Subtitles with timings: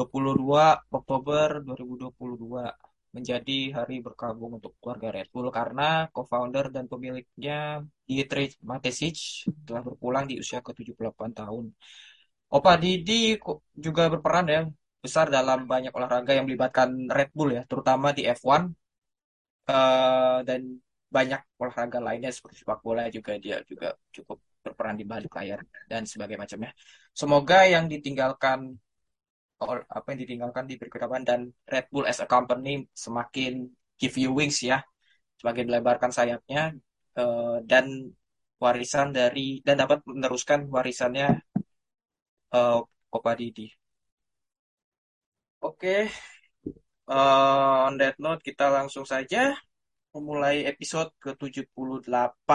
[0.00, 8.56] 22 Oktober 2022 menjadi hari berkabung untuk keluarga Red Bull karena co-founder dan pemiliknya Dietrich
[8.62, 11.74] Mateschitz telah berpulang di usia ke-78 tahun.
[12.50, 13.36] Opa Didi
[13.74, 14.62] juga berperan ya
[15.04, 18.72] besar dalam banyak olahraga yang melibatkan Red Bull ya, terutama di F1
[19.68, 20.60] uh, dan
[21.10, 25.60] banyak olahraga lainnya seperti sepak bola juga dia juga cukup berperan di balik layar
[25.90, 26.70] dan sebagainya macamnya.
[27.10, 28.78] Semoga yang ditinggalkan
[29.60, 33.68] apa yang ditinggalkan di berkedapan dan Red Bull as a company semakin
[34.00, 34.80] give you wings ya,
[35.36, 36.72] semakin melebarkan sayapnya
[37.20, 38.08] uh, dan
[38.56, 41.44] warisan dari dan dapat meneruskan warisannya
[42.56, 42.80] uh,
[43.12, 43.68] Copa Didi.
[45.60, 46.02] Oke, okay.
[47.12, 49.52] uh, on that note kita langsung saja
[50.16, 52.48] memulai episode ke-78.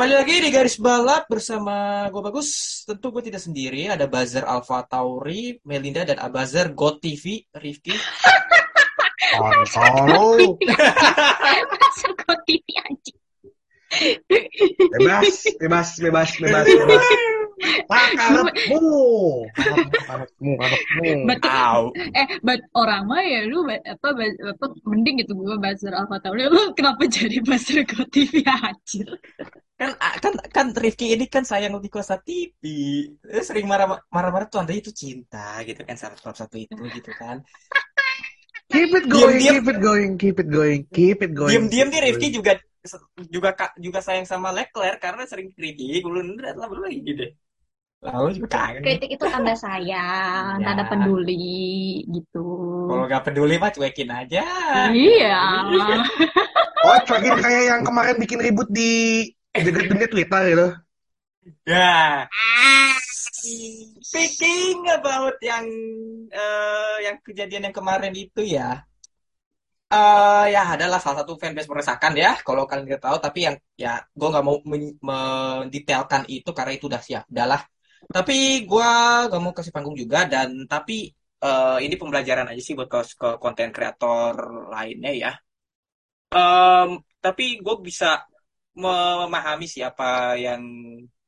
[0.00, 2.80] Kembali lagi di garis balap bersama gue bagus.
[2.88, 3.84] Tentu gue tidak sendiri.
[3.84, 7.92] Ada Buzzer Alpha Tauri, Melinda dan Abazar God TV, Rifki.
[11.68, 13.18] Buzzer God TV anjing.
[14.88, 17.04] Bebas, bebas, bebas, bebas, bebas.
[17.84, 18.88] Pak karepmu.
[20.08, 21.12] Karepmu, karepmu.
[22.16, 26.48] Eh, but orang mah ya lu apa, apa mending gitu gue buzzer Alpha Tauri.
[26.48, 29.12] Lu kenapa jadi buzzer God TV anjir?
[29.80, 32.60] Kan kan kan Rifki ini kan sayang lebih kuasa TV
[33.40, 37.40] sering marah marah-marah tuh anda itu cinta gitu kan salah satu itu gitu kan
[38.68, 41.88] keep it going diem, keep it going keep it going keep it going diam diam
[41.88, 42.60] nih Rifki juga
[43.32, 47.24] juga juga sayang sama Leclerc karena sering kritik belum lah belum lagi gitu
[48.00, 48.80] Lalu juga kangen.
[48.80, 50.64] Kritik itu tanda sayang, ya.
[50.64, 52.48] tanda peduli gitu.
[52.88, 54.40] Kalau nggak peduli mah cuekin aja.
[54.88, 55.68] Iya.
[56.88, 60.68] oh, cuekin kayak yang kemarin bikin ribut di eh deket dunia Twitter gitu.
[61.66, 62.28] Ya.
[64.04, 65.66] Speaking about yang
[66.30, 68.84] uh, yang kejadian yang kemarin itu ya.
[69.90, 73.98] Uh, ya adalah salah satu fanbase meresahkan ya kalau kalian nggak tahu tapi yang ya
[74.14, 74.62] gue nggak mau
[75.02, 77.58] mendetailkan itu karena itu udah siap udahlah
[78.06, 78.90] tapi gue
[79.30, 81.10] gak mau kasih panggung juga dan tapi
[81.42, 84.34] uh, ini pembelajaran aja sih buat ke, ke konten kreator
[84.70, 85.32] lainnya ya
[86.38, 88.29] um, tapi gue bisa
[88.74, 90.62] memahami siapa yang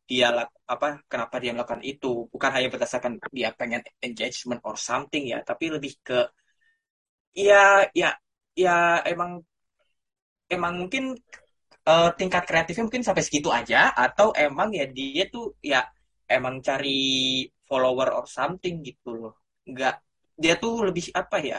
[0.07, 0.29] dia
[0.69, 2.29] apa kenapa dia melakukan itu.
[2.33, 6.19] Bukan hanya berdasarkan dia pengen engagement or something ya tapi lebih ke
[7.33, 8.13] ya ya
[8.53, 9.41] ya emang
[10.53, 11.17] emang mungkin
[11.89, 15.81] uh, tingkat kreatifnya mungkin sampai segitu aja atau emang ya dia tuh ya
[16.29, 19.35] emang cari follower or something gitu loh.
[19.65, 19.95] Nggak
[20.37, 21.59] dia tuh lebih apa ya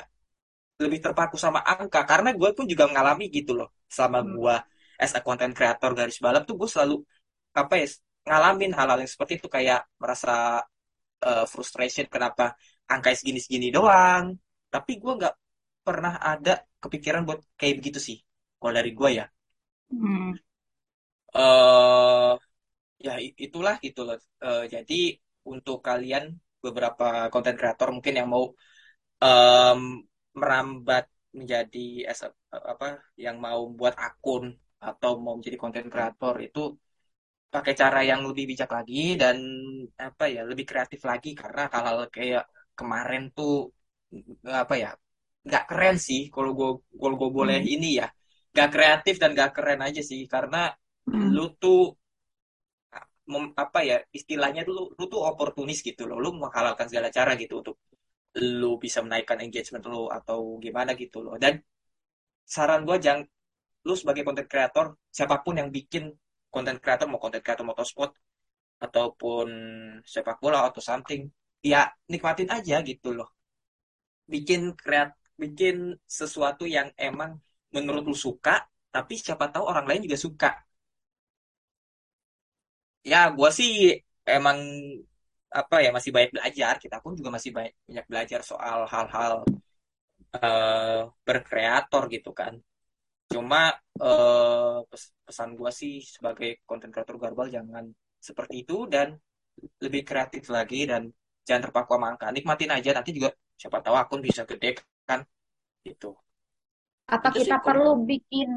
[0.83, 2.05] lebih terpaku sama angka.
[2.05, 4.29] Karena gue pun juga mengalami gitu loh sama hmm.
[4.37, 4.55] gue
[5.03, 6.95] as a content creator garis balap tuh gue selalu
[7.61, 7.87] apa ya
[8.27, 9.47] ngalamin hal-hal yang seperti itu.
[9.51, 10.63] Kayak merasa
[11.27, 12.55] uh, frustration kenapa
[12.87, 14.39] angka segini-segini doang.
[14.73, 15.35] Tapi gue nggak
[15.83, 18.17] pernah ada kepikiran buat kayak begitu sih
[18.59, 19.25] kalau dari gue ya.
[19.93, 20.33] Hmm.
[21.37, 22.33] uh,
[22.97, 24.17] ya itulah gitu loh.
[24.39, 26.33] Uh, jadi untuk kalian
[26.63, 28.55] beberapa konten kreator mungkin yang mau
[29.19, 29.79] um,
[30.33, 34.55] merambat menjadi as a, apa yang mau buat akun
[34.89, 36.59] atau mau menjadi konten kreator itu
[37.53, 39.37] pakai cara yang lebih bijak lagi dan
[40.07, 42.43] apa ya lebih kreatif lagi karena hal-hal kayak
[42.79, 43.69] kemarin tuh
[44.61, 44.89] apa ya
[45.47, 46.69] nggak keren sih kalau gue
[47.01, 47.73] kalau gue boleh hmm.
[47.75, 48.07] ini ya
[48.53, 50.71] nggak kreatif dan nggak keren aja sih karena
[51.09, 51.29] hmm.
[51.35, 51.93] lu tuh
[53.31, 57.31] mem, apa ya istilahnya tuh lu, lu tuh oportunis gitu loh lu menghalalkan segala cara
[57.39, 57.75] gitu untuk
[58.39, 61.61] lu bisa menaikkan engagement lu atau gimana gitu loh dan
[62.43, 63.23] saran gue jangan
[63.87, 66.03] lu sebagai content creator siapa pun yang bikin
[66.53, 68.11] content creator mau content creator motorsport
[68.85, 69.47] ataupun
[70.13, 71.21] sepak bola atau something
[71.63, 73.29] ya nikmatin aja gitu loh.
[74.33, 75.09] Bikin kreat
[75.41, 77.31] bikin sesuatu yang emang
[77.75, 78.63] menurut lu suka
[78.93, 80.49] tapi siapa tahu orang lain juga suka.
[83.11, 83.71] Ya gue sih
[84.23, 84.57] emang
[85.59, 86.73] apa ya masih banyak belajar.
[86.83, 89.33] Kita pun juga masih banyak, banyak belajar soal hal-hal
[90.37, 92.53] uh, berkreator gitu kan
[93.31, 93.73] Cuma
[94.91, 97.85] pes- pesan gua sih sebagai konten kreator Garbal jangan
[98.27, 99.07] seperti itu dan
[99.83, 101.01] lebih kreatif lagi dan
[101.47, 102.27] jangan terpaku sama angka.
[102.35, 103.29] Nikmatin aja nanti juga
[103.59, 104.69] siapa tahu akun bisa gede
[105.09, 105.19] kan
[105.87, 106.15] gitu.
[107.15, 107.65] Apa Itu sih kita kok.
[107.67, 108.49] perlu bikin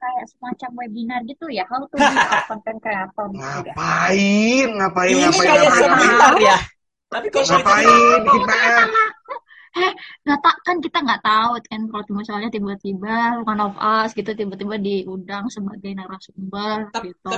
[0.00, 1.64] kayak semacam webinar gitu ya?
[1.70, 3.74] How to be a content creator gitu ya?
[3.76, 5.98] Ngapain, ngapain, Ini ngapain, kayak ngapain, ngapain.
[5.98, 6.56] seminar ya.
[7.12, 8.88] Tapi kalau dari tadi Ngapain bikin PR?
[9.78, 9.92] Eh,
[10.24, 13.08] nggak tak kan kita nggak tahu kan kalau misalnya tiba-tiba
[13.50, 17.28] one of us gitu tiba-tiba diundang sebagai narasumber Tap- gitu.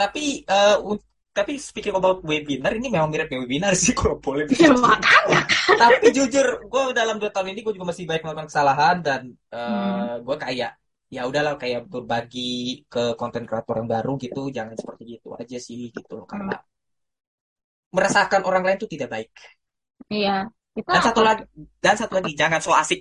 [0.00, 1.04] tapi eh, un-
[1.36, 5.38] tapi speaking about webinar ini memang mirip webinar sih kalau boleh Ya makanya
[5.80, 9.20] tapi jujur gue dalam dua tahun ini gue juga masih banyak melakukan kesalahan dan
[9.66, 10.08] Hmm.
[10.26, 10.70] gue kayak
[11.14, 15.78] ya udahlah kayak berbagi ke konten kreator yang baru gitu jangan seperti gitu aja sih
[15.96, 16.52] gitu loh karena
[17.96, 19.30] merasakan orang lain itu tidak baik.
[20.10, 21.42] Iya kita dan satu apa- lagi
[21.84, 23.00] dan satu lagi jangan so asik.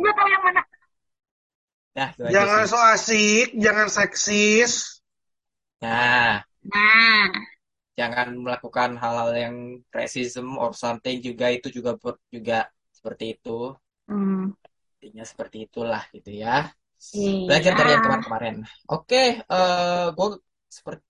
[0.00, 0.62] Nggak tahu yang mana.
[1.96, 2.70] nah itu Jangan sih.
[2.72, 4.72] so asik, jangan seksis.
[5.80, 6.44] nah.
[6.66, 7.30] Nah,
[7.94, 9.56] jangan melakukan hal-hal yang
[9.94, 13.72] racism or something juga itu juga ber- juga seperti itu.
[14.10, 14.50] Hmm,
[14.98, 16.68] intinya seperti itulah gitu ya.
[17.14, 17.46] Iya.
[17.48, 18.54] belajar dari yang kemarin-kemarin.
[18.90, 20.28] Oke eh gue
[20.66, 21.05] seperti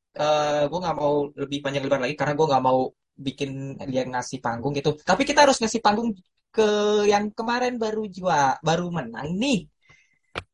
[0.70, 2.80] gue nggak mau lebih panjang lebar lagi karena gue nggak mau
[3.16, 6.12] bikin dia ngasih panggung gitu tapi kita harus ngasih panggung
[6.52, 6.68] ke
[7.08, 9.68] yang kemarin baru jua baru menang nih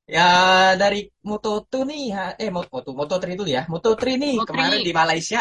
[0.07, 0.31] ya
[0.75, 2.05] dari Moto2 nih
[2.39, 4.49] eh Moto Moto3 dulu ya Moto3 nih Moto3.
[4.51, 5.41] kemarin di Malaysia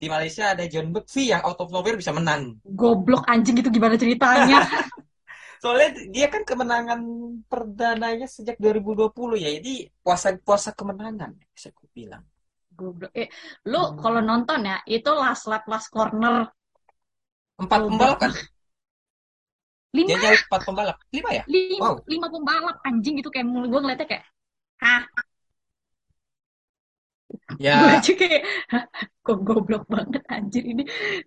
[0.00, 4.00] di Malaysia ada John McPhee yang out of nowhere bisa menang Goblok anjing itu gimana
[4.00, 4.64] ceritanya?
[5.60, 7.04] Soalnya dia kan kemenangan
[7.44, 9.50] perdananya sejak 2020 ya.
[9.60, 12.24] Jadi puasa puasa kemenangan bisa aku bilang.
[12.80, 13.10] Goblok.
[13.22, 13.28] Eh,
[13.70, 16.36] lu kalau nonton ya, itu last lap last corner
[17.62, 18.32] Empat pembalap kan?
[20.06, 20.96] Dia lima nyalip empat pembalap.
[21.14, 21.44] Lima ya?
[21.52, 21.96] lima, Wow.
[22.12, 24.24] lima pembalap anjing gitu kayak gue ngeliatnya kayak
[24.82, 25.02] hah
[27.78, 28.42] gue Ya, aja kayak
[29.24, 30.82] kok goblok banget anjir ini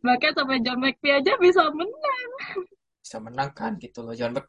[0.05, 2.31] makanya sampai John McPhee aja bisa menang
[3.03, 4.45] bisa menang kan gitu loh John Mc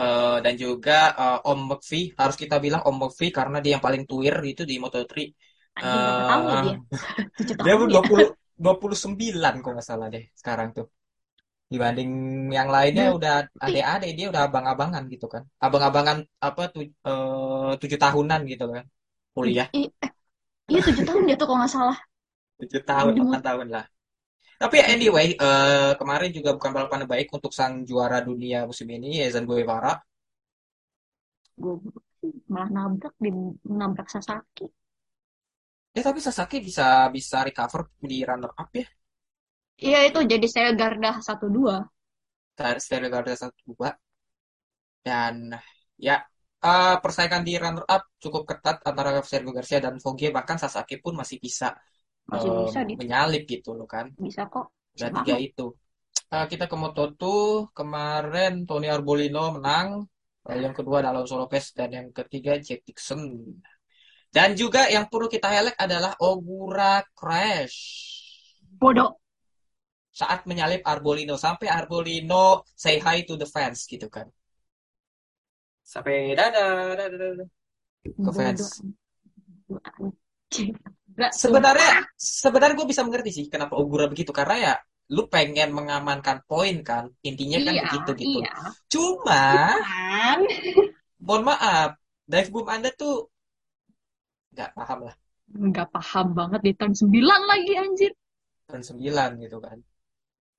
[0.00, 0.92] eh, dan juga
[1.22, 4.74] eh, Om McPhee harus kita bilang Om McPhee karena dia yang paling tuir itu di
[4.82, 5.22] Moto3.
[5.78, 6.76] Anjing berapa tahun dia
[7.38, 8.26] tujuh Dia pun ya 20
[8.56, 10.86] 29 kalau nggak salah deh sekarang tuh.
[11.66, 12.10] Dibanding
[12.54, 13.34] yang lainnya Berarti- udah
[13.66, 15.42] adik-adik dia udah abang-abangan gitu kan.
[15.60, 18.84] Abang-abangan apa tuh eh, tujuh tahunan gitu kan.
[19.36, 20.10] Kuliah I- eh,
[20.72, 21.98] iya tujuh tahun dia tuh kalau nggak salah
[22.56, 23.84] tujuh tahun, delapan tahun lah.
[24.56, 29.44] Tapi anyway, eh, kemarin juga bukan balapan baik untuk sang juara dunia musim ini, Ezan
[29.44, 29.92] Guevara.
[31.56, 31.74] gue
[32.52, 33.30] malah nabrak di
[33.80, 34.64] nabrak Sasaki
[35.96, 38.86] Ya tapi Sasaki bisa bisa recover di runner up ya.
[39.80, 41.74] iya itu jadi saya Garda satu dua
[42.56, 43.88] Dari Stereo Garda 1-2.
[45.06, 45.34] Dan
[45.96, 46.16] ya
[46.68, 51.16] eh, persaingan di runner up cukup ketat antara Sergio Garcia dan Foggia bahkan Sasaki pun
[51.20, 51.72] masih bisa
[52.28, 54.12] masih eh, bisa dia menyalip gitu loh kan.
[54.20, 54.66] bisa kok
[55.00, 55.66] Dan tiga itu.
[56.32, 57.24] Eh, kita ke Moto2
[57.72, 60.04] kemarin Tony Arbolino menang.
[60.46, 63.20] Yang kedua ada Alonso Lopez dan yang ketiga Jack Dixon.
[64.36, 68.04] Dan juga yang perlu kita highlight adalah Ogura Crash
[68.76, 69.16] bodoh
[70.12, 74.28] saat menyalip Arbolino sampai Arbolino say hi to the fans gitu kan.
[75.80, 77.48] Sampai dadah, dadah, dadah.
[78.04, 78.84] Ke fans.
[81.32, 84.74] Sebenarnya sebenarnya gue bisa mengerti sih kenapa Ogura begitu karena ya
[85.16, 88.38] lu pengen mengamankan poin kan intinya kan iya begitu gitu.
[88.42, 88.52] iya
[88.90, 90.38] Cuma kan
[91.24, 91.94] mohon maaf
[92.26, 93.30] dive boom Anda tuh
[94.56, 95.14] nggak paham lah
[95.68, 98.12] nggak paham banget di tahun 9 lagi anjir
[98.66, 99.78] tahun 9 gitu kan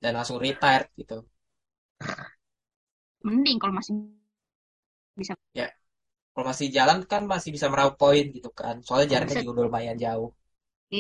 [0.04, 1.16] dan langsung retired gitu.
[3.26, 3.94] mending kalau masih
[6.34, 8.76] Kalau masih jalan kan masih bisa meraup poin gitu kan.
[8.86, 9.40] Soalnya jaraknya Bisa.
[9.42, 10.30] juga udah lumayan jauh.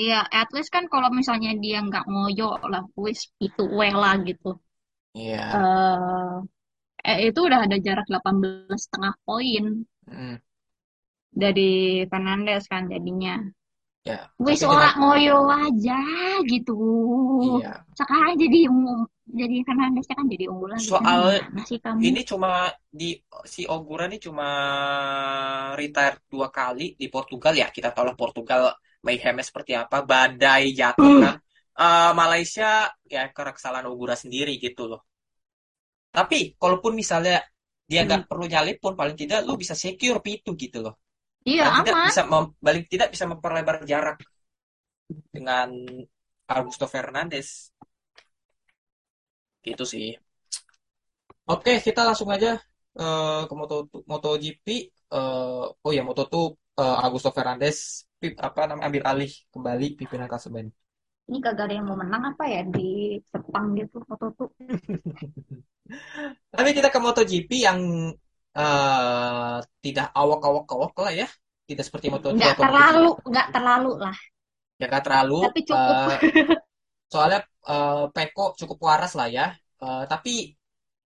[0.01, 4.47] iya at least kan kalau misalnya dia nggak ngoyo lah wis itu well lah gitu
[5.13, 5.67] Iya.
[7.07, 9.63] eh eh, itu udah ada jarak 18 setengah poin
[10.07, 10.37] Mm,
[11.41, 11.71] dari
[12.11, 13.33] Fernandes kan jadinya
[14.09, 14.19] ya.
[14.45, 15.97] wis ora ngoyo aja
[16.51, 16.73] gitu
[17.61, 17.73] iya.
[17.99, 18.59] sekarang jadi
[19.27, 22.51] jadi Fernandesnya kan jadi unggulan gitu Soal gimana sih kamu ini cuma
[22.99, 23.09] di
[23.53, 24.47] si Ogura ini cuma
[25.79, 27.67] retire dua kali di Portugal ya.
[27.75, 28.61] Kita tahu lah Portugal
[29.05, 31.35] mayhemnya seperti apa, badai jatuh kan.
[31.77, 35.01] Eh, Malaysia ya karena kesalahan Ogura sendiri gitu loh.
[36.17, 37.37] Tapi kalaupun misalnya
[37.87, 38.07] dia Hmm.
[38.09, 40.93] nggak perlu nyalip pun paling tidak lu bisa secure P2 gitu loh.
[41.49, 44.17] Iya Paling tidak aman bisa mem- paling tidak bisa memperlebar jarak
[45.35, 45.69] dengan
[46.47, 47.71] Augusto Fernandes.
[49.65, 50.05] Gitu sih.
[51.51, 52.49] Oke, kita langsung aja
[52.99, 53.75] eh, ke Moto
[54.11, 54.65] MotoGP
[55.15, 56.35] eh, oh ya Moto2
[56.81, 57.77] eh, Augusto Fernandez
[58.19, 60.67] pip, apa namanya ambil alih kembali pimpinan klasemen.
[61.27, 64.49] Ini kagak ada yang mau menang apa ya di Sepang gitu foto tuh.
[66.55, 67.79] Tapi kita ke MotoGP yang
[68.59, 71.27] eh, tidak awak-awak-awak lah ya.
[71.69, 74.17] Tidak seperti Moto2 Nggak terlalu, nggak terlalu lah.
[74.79, 75.35] Ya nggak terlalu.
[75.41, 75.97] Tapi cukup.
[76.07, 76.17] eh,
[77.11, 77.39] soalnya
[77.71, 79.45] eh, Peko cukup waras lah ya.
[79.83, 80.31] Eh, tapi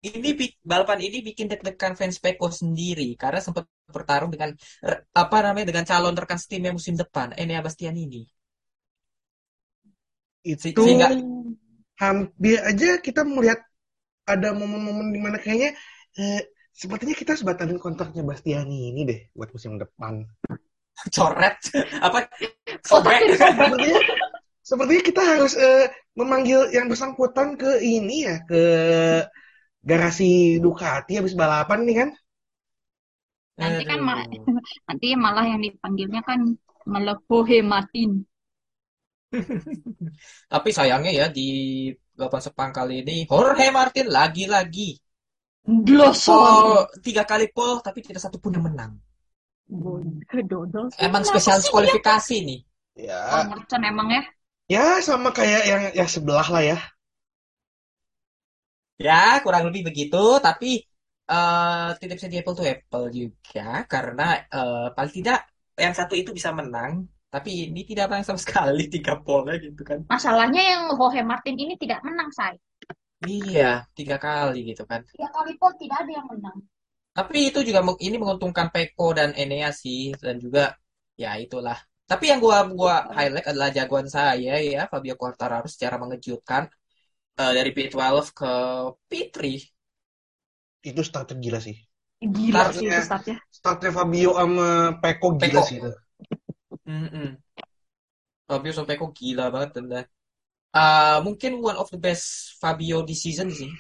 [0.07, 0.29] ini
[0.71, 4.51] balapan ini bikin deg-degan fans Peko sendiri karena sempat bertarung dengan
[5.23, 8.21] apa namanya dengan calon rekan setimnya musim depan, Enea Bastianini.
[10.53, 11.07] Se- Itu Sehingga
[12.03, 13.59] hampir aja kita melihat
[14.33, 15.71] ada momen-momen di mana kayaknya
[16.19, 16.39] eh,
[16.81, 20.13] sepertinya kita harus batalin kontraknya Bastiani ini deh buat musim depan.
[21.15, 21.57] coret
[22.01, 22.19] apa
[22.86, 23.22] sobek.
[23.57, 24.00] Sepertinya
[24.69, 25.86] sepertinya kita harus eh,
[26.19, 28.62] memanggil yang bersangkutan ke ini ya ke
[29.89, 30.31] garasi
[30.63, 32.10] Ducati habis balapan nih kan.
[33.62, 34.27] nanti kan ma-
[34.88, 36.39] nanti malah yang dipanggilnya kan
[36.91, 38.10] malah Jorge Martin.
[40.51, 41.41] Tapi sayangnya ya di
[42.17, 44.98] balapan Sepang kali ini Jorge Martin lagi-lagi
[45.67, 46.31] Gloson.
[46.31, 48.95] pole tiga kali pole tapi tidak satu pun yang menang.
[50.47, 50.88] Dodol.
[50.95, 51.59] Emang dia?
[51.67, 52.59] kualifikasi nih.
[52.97, 54.24] Ya, Emerson emang ya.
[54.71, 56.79] ya sama kayak yang ya sebelah lah ya.
[58.97, 60.81] Ya, kurang lebih begitu, tapi
[61.29, 65.45] eh, tidak bisa di apple to apple juga karena eh, paling tidak
[65.77, 70.01] yang satu itu bisa menang, tapi ini tidak menang sama sekali tiga pole gitu kan.
[70.09, 72.57] Masalahnya yang Jorge Martin ini tidak menang, say.
[73.25, 75.01] Iya, tiga kali gitu kan.
[75.13, 76.57] Tiga kali pun tidak ada yang menang.
[77.17, 80.77] Tapi itu juga ini menguntungkan Peko dan Enea sih dan juga
[81.17, 81.77] ya itulah.
[82.05, 86.69] Tapi yang gua gua highlight adalah jagoan saya ya Fabio Quartararo secara mengejutkan
[87.41, 88.51] eh, dari P12 ke
[89.09, 89.57] P3.
[90.89, 91.77] Itu start gila sih.
[92.36, 93.36] Gila Startnya- sih itu startnya.
[93.57, 94.67] Startnya Fabio sama
[95.01, 95.63] Peko gila Peko.
[95.67, 95.91] sih itu.
[96.88, 97.38] Mm-mm.
[98.47, 99.86] Fabio sampai kok gila banget dan
[100.77, 102.25] uh, mungkin one of the best
[102.62, 103.72] Fabio di season sih.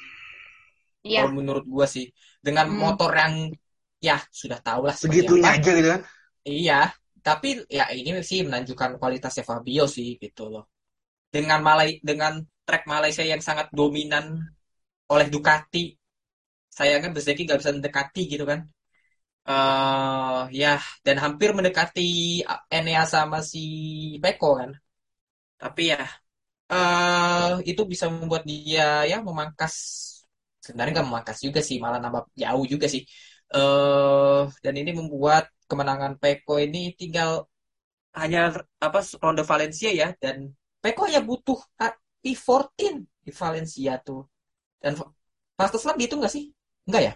[1.03, 1.21] Iya.
[1.21, 2.05] Kalau menurut gua sih
[2.45, 2.79] dengan Hmm.
[2.83, 3.33] motor yang
[4.07, 5.51] ya sudah tahu lah Segitunya apa.
[5.57, 6.01] aja gitu kan.
[6.49, 6.73] Iya,
[7.25, 10.63] tapi ya ini sih menunjukkan kualitasnya Fabio sih gitu loh.
[11.35, 12.33] Dengan Malai dengan
[12.67, 14.25] track Malaysia yang sangat dominan
[15.13, 15.79] oleh Ducati,
[16.77, 18.61] sayangnya Bezzecchi nggak bisa mendekati gitu kan.
[19.49, 20.69] eh ya
[21.05, 22.01] dan hampir mendekati
[22.77, 23.59] Enea sama si
[24.23, 24.71] Peko kan.
[25.61, 25.97] Tapi ya
[26.73, 29.73] eh itu bisa membuat dia ya memangkas
[30.65, 33.01] sebenarnya nggak memangkas juga sih, malah nambah jauh juga sih.
[33.55, 37.29] eh dan ini membuat kemenangan Peko ini tinggal
[38.21, 38.39] hanya
[38.87, 40.37] apa ronde Valencia ya dan
[40.83, 41.59] Peko ya butuh
[42.23, 42.95] P14
[43.25, 44.21] di Valencia tuh.
[44.83, 44.93] Dan
[45.59, 46.45] fastest lap dihitung nggak sih?
[46.87, 47.13] Enggak ya?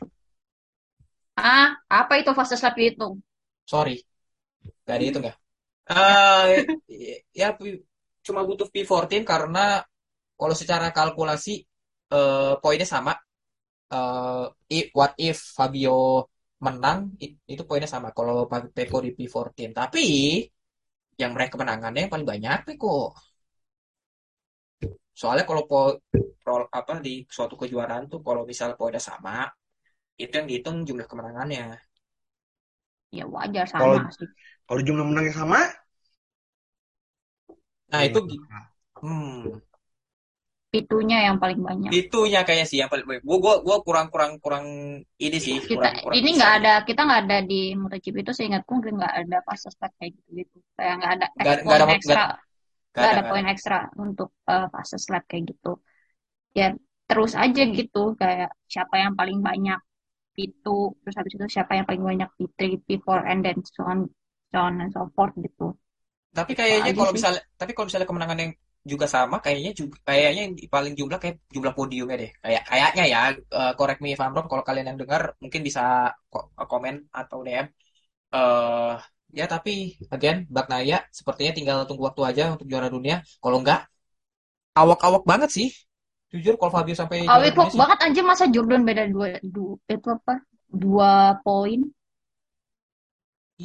[1.53, 1.67] Ah,
[1.99, 3.07] apa itu fase lap itu?
[3.71, 3.93] Sorry.
[4.87, 5.33] Gak dihitung ya?
[5.91, 7.83] Eh ya P-
[8.31, 9.59] cuma butuh P14 karena
[10.39, 11.51] kalau secara kalkulasi
[12.15, 13.13] eh, poinnya sama.
[13.93, 14.45] Eh,
[14.77, 16.25] i- what if Fabio
[16.65, 16.99] menang
[17.53, 18.35] itu poinnya sama kalau
[18.75, 19.71] Peko di P14.
[19.79, 20.05] Tapi
[21.21, 23.13] yang meraih kemenangannya yang paling banyak Peko.
[25.19, 25.79] Soalnya kalau po,
[26.43, 29.35] pro- apa di suatu kejuaraan tuh kalau misal poinnya sama
[30.23, 31.65] itu yang dihitung jumlah kemenangannya.
[33.17, 34.27] Ya wajar sama sih.
[34.67, 35.59] kalau jumlah menangnya sama,
[37.91, 38.19] Nah, ya itu
[39.01, 39.61] hmm,
[40.79, 41.95] Itunya yang paling banyak.
[41.99, 44.65] itunya kayaknya sih yang paling gua gua gua kurang kurang kurang
[45.25, 48.73] ini sih, Kita kurang kurang ini nggak ada kita nggak ada di MotoGP itu seingatku
[48.97, 50.55] nggak ada fase lap kayak gitu gitu.
[50.77, 52.23] Kayak nggak ada ada poin nggak ekstra,
[52.95, 53.51] nggak ada ada poin ada.
[53.53, 55.71] ekstra untuk eh, fase lap kayak gitu.
[56.59, 56.67] Ya
[57.09, 59.79] terus aja gitu kayak siapa yang paling banyak
[60.45, 60.69] itu
[61.01, 63.99] terus habis itu siapa yang paling banyak P3, P4 and then so on
[64.51, 65.63] so on and so forth gitu.
[66.37, 67.17] Tapi kayaknya kalau sih.
[67.17, 68.51] misalnya tapi kalau misalnya kemenangan yang
[68.91, 72.31] juga sama, kayaknya juga kayaknya yang paling jumlah kayak jumlah podiumnya deh.
[72.43, 73.19] Kayak kayaknya ya,
[73.57, 74.47] eh, correct me if I'm wrong.
[74.51, 75.81] Kalau kalian yang dengar mungkin bisa
[76.31, 77.67] ko- komen atau DM.
[78.35, 78.91] eh
[79.39, 79.71] ya tapi
[80.15, 83.15] again Bagnaya sepertinya tinggal tunggu waktu aja untuk juara dunia.
[83.43, 83.79] Kalau enggak,
[84.81, 85.67] awak-awak banget sih.
[86.33, 87.19] Jujur kalau Fabio sampai
[87.53, 87.83] dunia sih.
[87.83, 90.33] banget aja masa Jordan beda dua, dua itu apa?
[90.71, 91.11] Dua
[91.45, 91.79] poin.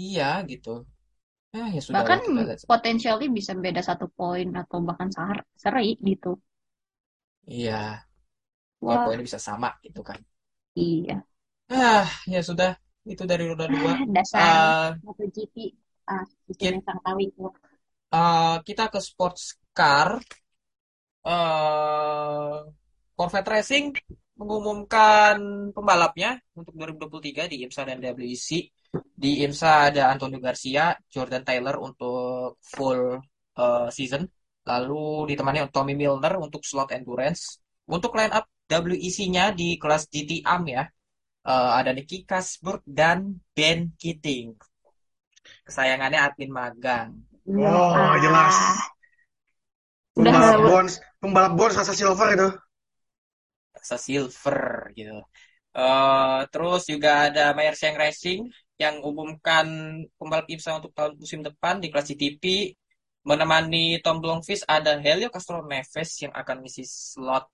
[0.03, 0.71] Iya gitu.
[1.57, 5.09] Ah, ya sudah Bahkan kita potensialnya bisa beda satu poin atau bahkan
[5.63, 6.31] seri gitu.
[7.47, 8.07] Iya,
[8.81, 10.19] Wah, poinnya bisa sama gitu kan.
[10.75, 11.27] iya.
[11.71, 12.71] Ah, ya sudah.
[13.13, 13.93] Itu dari roda dua.
[13.93, 15.57] Ah, dasar Eh, MotoGP.
[16.13, 16.25] Ah,
[16.61, 17.43] kit- bikin tahu itu.
[18.21, 19.43] eh, kita ke sports
[19.77, 20.09] car.
[21.27, 22.57] Eh,
[23.17, 23.85] Corvette Racing
[24.39, 25.37] mengumumkan
[25.75, 28.49] pembalapnya untuk 2023 di IMSA dan WEC.
[29.17, 33.21] Di IMSA ada Antonio Garcia, Jordan Taylor untuk full
[33.59, 34.29] uh, season.
[34.67, 37.63] Lalu ditemani Tommy Milner untuk slot endurance.
[37.87, 40.85] Untuk line up WEC-nya di kelas GT AM ya.
[41.47, 44.59] Uh, ada Nicky Kasburg dan Ben Keating.
[45.63, 47.11] Kesayangannya admin magang.
[47.47, 48.59] Oh, jelas.
[50.19, 50.61] Udah Pembalap.
[50.67, 52.49] Bones, pembalap Bones rasa silver itu.
[53.71, 55.23] Rasa silver gitu.
[55.77, 59.67] Uh, terus juga ada Meyerseng Racing yang umumkan
[60.21, 62.45] pembalap IMSA untuk tahun musim depan di kelas GTP.
[63.27, 67.51] Menemani Tom Blomqvist ada Helio Castro Neves yang akan ngisi slot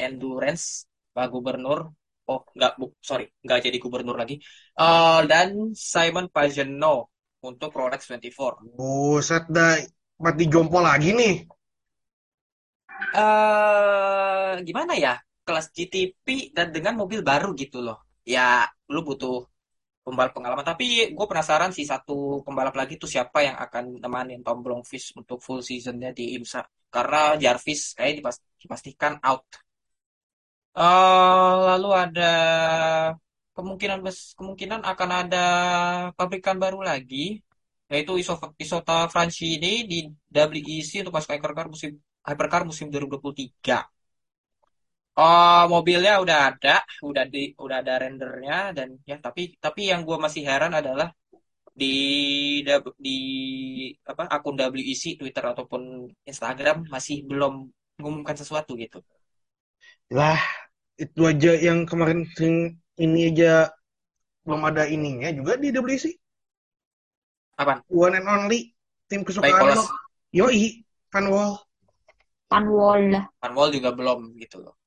[0.00, 1.92] endurance Pak Gubernur.
[2.30, 4.38] Oh, nggak, bu, sorry, nggak jadi gubernur lagi.
[4.78, 7.10] Uh, dan Simon Pageno
[7.42, 8.78] untuk Rolex 24.
[8.78, 9.76] Buset dah,
[10.22, 11.34] mati jompo lagi nih.
[13.10, 15.18] eh gimana ya?
[15.42, 18.06] Kelas GTP dan dengan mobil baru gitu loh.
[18.22, 19.49] Ya, lu butuh
[20.10, 20.66] pembalap pengalaman.
[20.70, 20.84] Tapi
[21.16, 25.60] gue penasaran sih satu pembalap lagi tuh siapa yang akan nemanin Tom Blomqvist untuk full
[25.68, 26.62] seasonnya di IMSA.
[26.94, 29.46] Karena Jarvis kayak dipas- dipastikan out.
[30.76, 32.22] Eh, lalu ada
[33.56, 33.98] kemungkinan
[34.38, 35.44] kemungkinan akan ada
[36.18, 37.16] pabrikan baru lagi
[37.90, 39.96] yaitu Iso- Isota Francini di
[40.34, 41.90] WEC untuk masuk hypercar musim
[42.28, 43.76] hypercar musim 2023.
[45.18, 50.16] Oh, mobilnya udah ada, udah di udah ada rendernya dan ya tapi tapi yang gue
[50.16, 51.10] masih heran adalah
[51.74, 51.94] di
[52.98, 53.18] di
[54.06, 57.68] apa akun WEC Twitter ataupun Instagram masih belum
[58.00, 59.04] mengumumkan sesuatu gitu.
[60.10, 60.40] Lah,
[60.96, 63.68] itu aja yang kemarin sering ini aja
[64.44, 66.16] belum ada ininya juga di WC.
[67.60, 67.84] Apaan?
[67.92, 68.72] One and only
[69.04, 69.84] tim kesukaan lo.
[70.32, 70.80] Yoi,
[71.12, 71.60] Panwall.
[72.48, 73.24] Panwall lah.
[73.36, 74.79] Panwall juga belum gitu loh.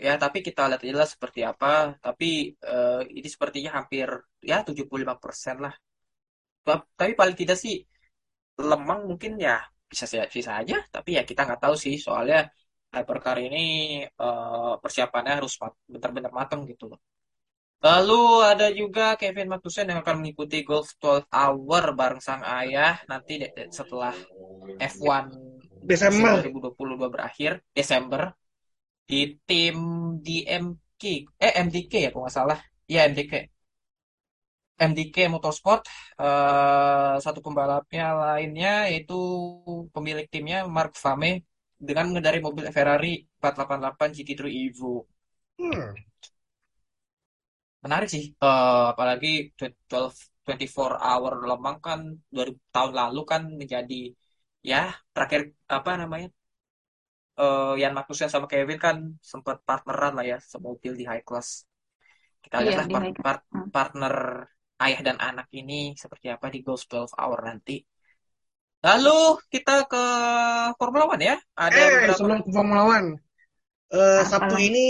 [0.00, 1.66] Ya, tapi kita lihat aja lah seperti apa.
[2.04, 4.08] Tapi eh, ini sepertinya hampir
[4.50, 5.74] ya 75% lah.
[6.66, 7.74] Ta- Tapi paling tidak sih
[8.70, 9.52] lemang mungkin ya
[9.90, 10.76] bisa saja bisa aja.
[10.94, 12.36] Tapi ya kita nggak tahu sih soalnya
[12.94, 13.58] hypercar ini
[14.22, 15.52] eh, persiapannya harus
[15.92, 17.00] benar-benar matang gitu loh.
[17.86, 18.20] Lalu
[18.52, 23.32] ada juga Kevin Magnussen yang akan mengikuti Golf 12 Hour bareng sang ayah nanti
[23.78, 24.14] setelah
[24.78, 26.32] F1 musim Desember.
[26.32, 28.22] 2022 berakhir Desember
[29.08, 29.76] di tim
[30.24, 31.02] DMK
[31.44, 32.58] eh MDK ya kalau nggak salah.
[32.92, 33.32] Ya MDK
[34.90, 35.80] MDK Motorsport
[36.22, 39.14] eh, satu pembalapnya lainnya yaitu
[39.94, 41.30] pemilik timnya Mark Fame
[41.88, 44.94] dengan mengendarai mobil Ferrari 488 GT3 Evo.
[45.58, 45.94] Hmm.
[47.84, 50.14] menarik sih Eh, apalagi 12
[50.46, 52.00] 24 hour Lemang kan
[52.34, 53.94] 2000 tahun lalu kan menjadi
[54.70, 54.76] ya
[55.14, 55.40] terakhir
[55.76, 56.26] apa namanya
[57.40, 58.96] eh Ian Magnussen sama Kevin kan
[59.32, 61.48] sempat partneran lah ya semobil di high class.
[62.44, 63.24] Kita Iya, lihatlah di par- high class.
[63.24, 63.68] par- Hmm.
[63.74, 64.14] partner
[64.84, 67.76] ayah dan anak ini seperti apa di Ghost 12 Hour nanti.
[68.86, 69.18] Lalu
[69.52, 70.02] kita ke
[70.78, 71.36] Formula One ya.
[71.64, 73.08] Ada Eh, beberapa sebelum ke Formula One,
[73.96, 74.86] eh, Apa Sabtu ini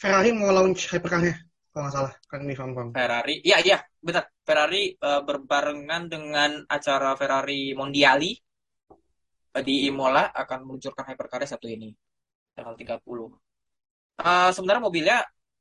[0.00, 1.34] Ferrari mau launch hypercar-nya,
[1.72, 2.88] kalau nggak salah, kan di Fam-Fam.
[2.94, 3.34] Ferrari.
[3.46, 4.24] Iya, iya, benar.
[4.46, 8.30] Ferrari eh, berbarengan dengan acara Ferrari Mondiali
[9.68, 11.88] di Imola akan meluncurkan hypercar Sabtu ini,
[12.56, 13.28] tanggal 30.
[14.20, 15.16] Eh, sebenarnya mobilnya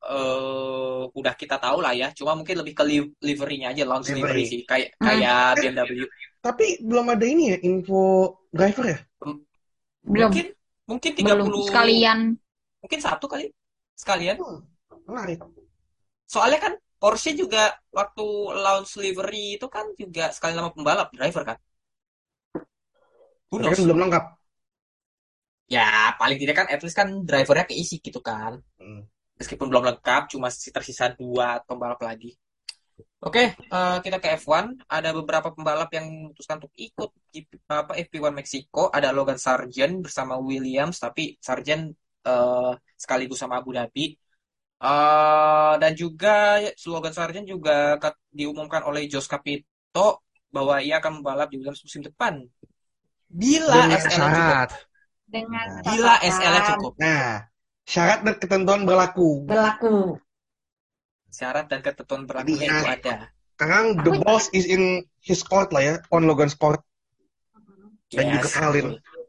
[0.06, 4.44] eh, udah kita tahu lah ya, cuma mungkin lebih ke li- livery-nya aja, launch livery
[4.44, 4.52] Livery.
[4.52, 5.08] sih, kayak Hmm.
[5.08, 6.06] kayak Eh, BMW.
[6.46, 8.02] tapi belum ada ini ya, info
[8.54, 9.00] driver ya?
[9.28, 9.44] M-
[10.04, 10.46] Belum, Mungkin
[10.90, 11.50] mungkin belum.
[11.52, 12.38] 30 Sekalian.
[12.82, 13.46] mungkin satu kali
[13.98, 14.38] sekalian.
[14.38, 14.60] Hmm,
[15.08, 15.40] menarik.
[16.34, 17.60] Soalnya kan Porsche juga
[18.00, 18.24] waktu
[18.64, 21.58] launch livery itu kan juga sekali nama pembalap driver kan.
[23.62, 24.24] Tapi kan belum lengkap.
[25.66, 28.62] Ya, paling tidak kan at least kan drivernya keisi gitu kan.
[28.78, 29.02] Hmm.
[29.42, 32.38] Meskipun belum lengkap, cuma si- tersisa dua pembalap lagi.
[33.26, 34.66] Oke, eh, kita ke F1.
[34.86, 37.10] Ada beberapa pembalap yang memutuskan untuk ikut
[37.68, 38.94] apa, FP1 Meksiko.
[38.94, 41.92] Ada Logan Sargent bersama Williams, tapi Sargent
[42.26, 44.14] eh, sekaligus sama Abu Dhabi.
[44.86, 47.98] Eh, dan juga Logan Sargent juga
[48.30, 50.24] diumumkan oleh Jos Capito
[50.56, 52.44] bahwa ia akan membalap di Williams musim depan.
[53.30, 54.12] Bila Dengan cukup.
[54.14, 54.70] syarat.
[55.26, 55.84] Dengan Nah.
[55.84, 56.94] Bila catatan cukup.
[57.02, 57.28] Nah,
[57.84, 59.30] syarat dan ketentuan berlaku.
[59.50, 59.96] berlaku.
[61.28, 63.16] Syarat dan ketentuan berlakunya Jadi, itu nah, ada.
[63.56, 66.80] Sekarang the Aku- boss is in his court lah ya, on Logan's court.
[68.12, 68.88] Dan juga Yes, Kalin.
[68.96, 69.24] betul.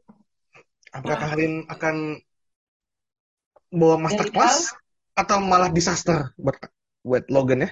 [0.95, 1.95] Apakah Kalin akan
[3.67, 4.71] bawa masterclass
[5.11, 6.55] atau malah disaster buat
[7.03, 7.69] buat Logan ya?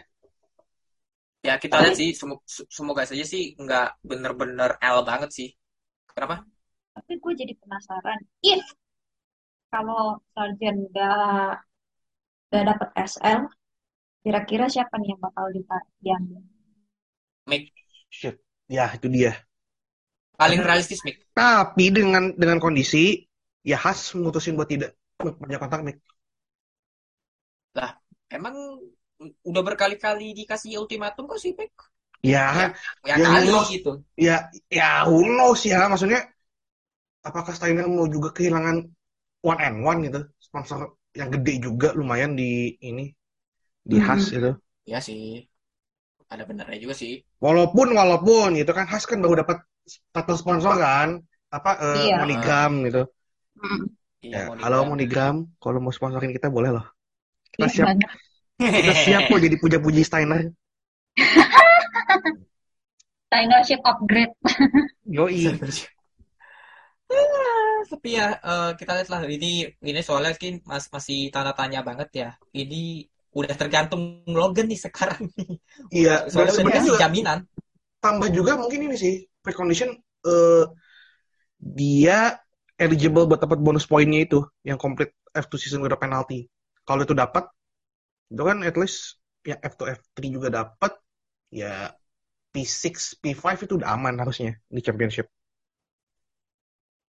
[1.45, 5.49] Ya kita lihat sih, semo- semoga saja sih nggak bener-bener L banget sih.
[6.15, 6.47] Kenapa?
[6.95, 8.19] Tapi gue jadi penasaran.
[8.39, 8.63] If
[9.67, 11.59] kalau Sargent udah
[12.49, 13.51] gak dapet SL,
[14.23, 15.51] kira-kira siapa nih yang bakal
[15.99, 16.41] diambil?
[17.51, 17.75] Mick
[18.07, 18.39] Shit.
[18.71, 19.35] Ya, itu dia.
[20.35, 21.23] paling realistis Mick.
[21.31, 23.23] Tapi dengan dengan kondisi
[23.63, 25.97] ya khas mutusin buat tidak banyak kontak Mick.
[27.75, 27.95] Lah,
[28.31, 28.55] emang
[29.43, 31.71] udah berkali-kali dikasih ultimatum kok sih Mick?
[32.23, 32.73] Ya,
[33.05, 33.67] Ya Ya, kali lolos.
[33.71, 33.89] gitu.
[34.17, 35.87] ya, ya who knows ya.
[35.91, 36.19] Maksudnya
[37.27, 38.75] apakah Steiner mau juga kehilangan
[39.49, 40.19] one and one gitu?
[40.47, 40.79] Sponsor
[41.19, 43.05] yang gede juga lumayan di ini
[43.91, 44.05] di Hmm.
[44.05, 44.51] khas gitu.
[44.91, 45.21] Ya sih.
[46.33, 47.13] Ada benernya juga sih.
[47.45, 49.57] Walaupun walaupun gitu kan khas kan baru dapat
[50.13, 51.09] title sponsor kan
[51.57, 52.15] apa eh, Iya.
[52.19, 53.01] Monogram gitu.
[53.59, 53.79] Hmm,
[54.25, 54.77] Iya, Ya, mau halo.
[54.91, 56.85] Monogram, kalau mau sponsorin kita boleh loh.
[57.53, 58.09] Kita iya siap, banget.
[58.77, 60.41] kita siap kok jadi puja-puji Steiner.
[63.29, 64.33] Steinership upgrade.
[65.05, 65.59] Yoi.
[67.85, 72.09] Tapi ya eh, kita lihat lah ini ini soalnya kan mas, masih tanda tanya banget
[72.21, 72.29] ya.
[72.49, 73.05] Ini
[73.35, 75.59] udah tergantung Logan nih sekarang nih.
[75.93, 77.39] Iya, Soalnya udah juga jaminan.
[78.03, 79.89] tambah juga mungkin ini sih precondition
[80.25, 80.63] eh
[81.59, 82.37] dia
[82.77, 86.47] eligible buat dapat bonus poinnya itu yang complete F2 season without penalty.
[86.85, 87.47] Kalau itu dapat,
[88.29, 90.91] itu kan at least ya F2 F3 juga dapat,
[91.51, 91.93] ya
[92.53, 95.27] P6 P5 itu udah aman harusnya di championship.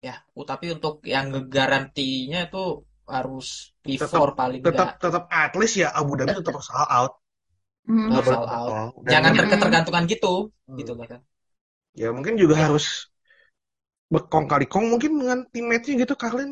[0.02, 5.02] Ya, uh, tapi untuk yang ngegarantinya itu harus P4 Tetap- paling Tetap enggak.
[5.04, 7.14] tetap at least ya Abu Dhabi tetap harus all out.
[7.86, 8.10] Hmm.
[8.14, 8.94] Harus boleh all out.
[9.06, 10.34] Jangan ter ketergantungan gitu,
[10.70, 10.78] Hmm.
[10.80, 11.22] gitu kan.
[11.92, 12.72] ya mungkin juga Ya.
[12.72, 13.12] harus
[14.12, 16.52] berkong kali kong mungkin dengan teammate-nya gitu Carlin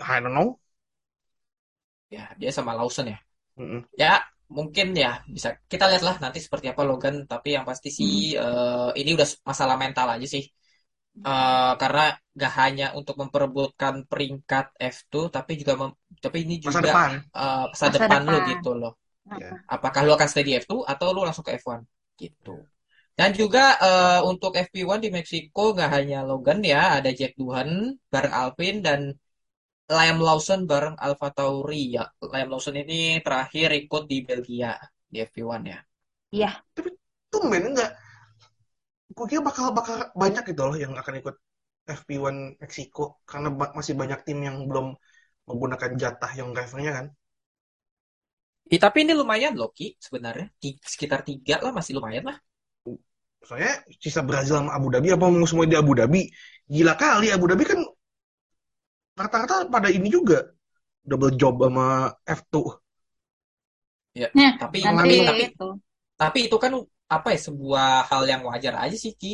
[0.00, 0.56] I don't know.
[2.12, 3.18] Ya, dia sama Lawson ya.
[3.56, 3.84] Mm-mm.
[3.96, 4.20] Ya,
[4.58, 8.12] mungkin ya bisa kita lihatlah nanti seperti apa Logan, tapi yang pasti sih
[8.42, 10.44] eh, ini udah masalah mental aja sih.
[11.28, 12.00] Eh, karena
[12.42, 17.10] gak hanya untuk memperebutkan peringkat F2 tapi juga mem- tapi ini Masa juga depan.
[17.36, 18.50] eh, masa Masa depan lo depan.
[18.50, 18.92] gitu loh.
[19.40, 19.52] Ya.
[19.74, 21.82] Apakah lo akan stay di F2 atau lo langsung ke F1
[22.22, 22.50] gitu.
[23.18, 27.70] Dan juga eh, untuk FP1 di Meksiko nggak hanya Logan ya, ada Jack Doohan
[28.12, 29.00] bareng Alpine dan
[29.90, 32.04] Liam Lawson bareng Alfa Tauri ya.
[32.32, 34.72] Liam Lawson ini terakhir ikut di Belgia
[35.12, 35.78] di FP1 ya.
[36.32, 36.50] Iya.
[37.32, 37.92] Tumben enggak.
[39.16, 41.34] Gue kira bakal bakal banyak gitu loh yang akan ikut
[41.84, 44.86] FP1 Meksiko karena ba- masih banyak tim yang belum
[45.48, 47.06] menggunakan jatah yang drivernya kan.
[48.74, 50.46] Ih, tapi ini lumayan loh Ki sebenarnya.
[50.62, 52.36] Di sekitar tiga lah masih lumayan lah.
[53.42, 56.30] Soalnya sisa Brazil sama Abu Dhabi apa mau semua di Abu Dhabi?
[56.70, 57.80] Gila kali Abu Dhabi kan
[59.24, 60.38] rata-rata pada ini juga
[61.10, 61.86] double job sama
[62.26, 62.80] F2.
[64.38, 65.64] Nah, Tapi nanti tapi itu.
[66.20, 66.72] tapi itu kan
[67.16, 69.32] apa ya sebuah hal yang wajar aja sih Ki.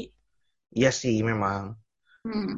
[0.79, 1.65] Iya sih memang.
[2.25, 2.49] Hmm.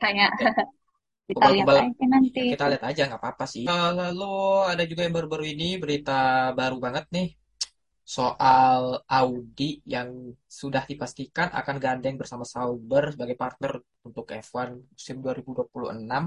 [0.00, 0.30] Kayak
[1.28, 2.40] kita lihat aja nanti.
[2.52, 3.64] kita lihat aja nggak apa-apa sih.
[3.70, 4.24] Eh, Lalu
[4.72, 6.12] ada juga yang baru-baru ini berita
[6.58, 7.28] baru banget nih
[8.16, 8.82] soal
[9.18, 9.64] Audi
[9.94, 10.10] yang
[10.60, 13.72] sudah dipastikan akan gandeng bersama Sauber sebagai partner
[14.08, 16.22] untuk F1 musim 2026.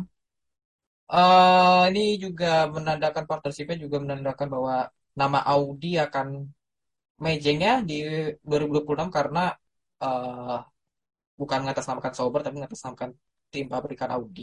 [1.12, 4.76] Eh, ini juga menandakan partnershipnya juga menandakan bahwa
[5.20, 6.28] nama Audi akan
[7.26, 7.94] mejengnya di
[8.50, 9.39] 2026 karena
[10.04, 10.56] eh,
[11.39, 13.12] bukan mengatasnamakan Sauber tapi mengatasnamakan
[13.54, 14.42] tim pabrikan Audi.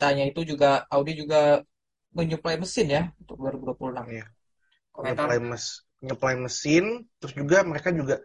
[0.00, 1.36] Tanya itu juga Audi juga
[2.18, 4.06] menyuplai mesin ya untuk 2026.
[4.12, 4.24] Iya.
[4.96, 5.64] Komentar Ngeplay mes
[6.06, 6.84] ngeplay mesin,
[7.18, 8.16] terus juga mereka juga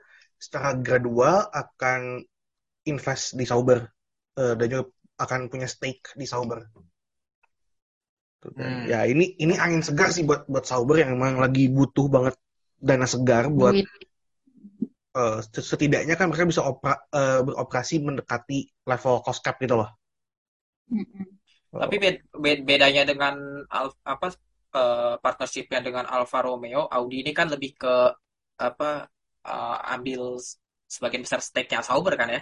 [0.46, 2.02] secara gradual akan
[2.92, 3.80] invest di Sauber
[4.40, 4.84] Eh, dan juga
[5.26, 6.60] akan punya stake di Sauber.
[8.41, 8.65] Tuh kan.
[8.65, 8.89] Hmm.
[8.89, 12.36] Ya ini ini angin segar sih buat buat Sauber yang memang lagi butuh banget
[12.82, 13.86] dana segar buat Duit.
[15.13, 19.89] eh, setidaknya kan mereka bisa opera- eh, beroperasi mendekati level cost cap gitu loh.
[20.89, 21.23] Mm-mm.
[21.71, 23.38] Tapi bed- bed- bedanya dengan
[23.69, 24.34] Al- apa
[24.71, 27.95] eh, partnershipnya dengan Alfa Romeo, Audi ini kan lebih ke
[28.58, 29.06] apa
[29.45, 30.41] eh, ambil
[30.89, 32.41] sebagian besar stake-nya Sauber kan ya,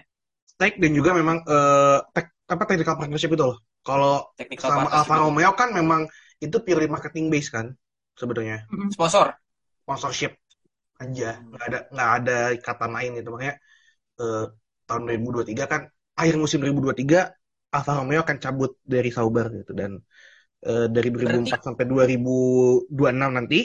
[0.49, 3.57] Stake dan juga memang eh, tek- apa technical partnership itu loh.
[3.85, 5.21] Kalau sama Alfa itu.
[5.21, 6.09] Romeo kan memang
[6.41, 7.71] itu purely marketing base kan
[8.17, 8.65] sebenarnya.
[8.73, 8.89] Mm-mm.
[8.91, 9.31] Sponsor.
[9.89, 10.37] sponsorship
[11.01, 13.55] aja nggak ada nggak ada ikatan lain gitu makanya
[14.21, 14.45] eh,
[14.85, 15.81] tahun 2023 kan
[16.13, 19.97] akhir musim 2023 Alfa Romeo akan cabut dari Sauber gitu dan
[20.61, 22.93] eh, dari 2004 Berarti sampai 2026
[23.33, 23.59] nanti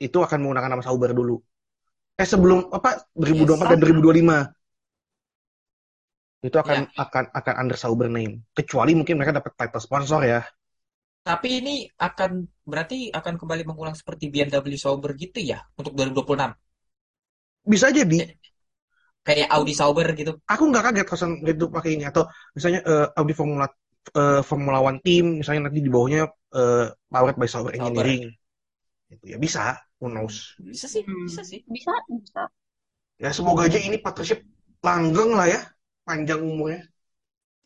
[0.00, 1.36] itu akan menggunakan nama Sauber dulu
[2.14, 4.63] eh sebelum apa 2024 dan 2025
[6.46, 7.04] itu akan ya.
[7.04, 10.40] akan akan under Sauber name kecuali mungkin mereka dapat title sponsor ya
[11.28, 11.74] Tapi ini
[12.08, 12.30] akan
[12.70, 16.50] berarti akan kembali mengulang seperti BMW Sauber gitu ya untuk 2026.
[17.64, 18.18] bisa jadi
[19.26, 20.32] Kayak Audi Sauber gitu.
[20.52, 22.22] aku nggak kaget kalau itu pakai ini atau
[22.56, 23.66] misalnya eh, Audi Formula
[24.20, 26.20] eh, Formula One team misalnya nanti di bawahnya
[26.58, 28.08] eh, powered by software Sauber.
[28.08, 28.22] engineering.
[29.12, 29.62] Itu ya bisa,
[30.00, 30.36] who knows.
[30.68, 31.26] Bisa sih, Hmm.
[31.26, 31.60] bisa sih.
[31.74, 32.40] Bisa, bisa.
[33.22, 34.40] Ya semoga aja ini partnership
[34.86, 35.60] langgeng lah ya,
[36.06, 36.80] panjang umurnya.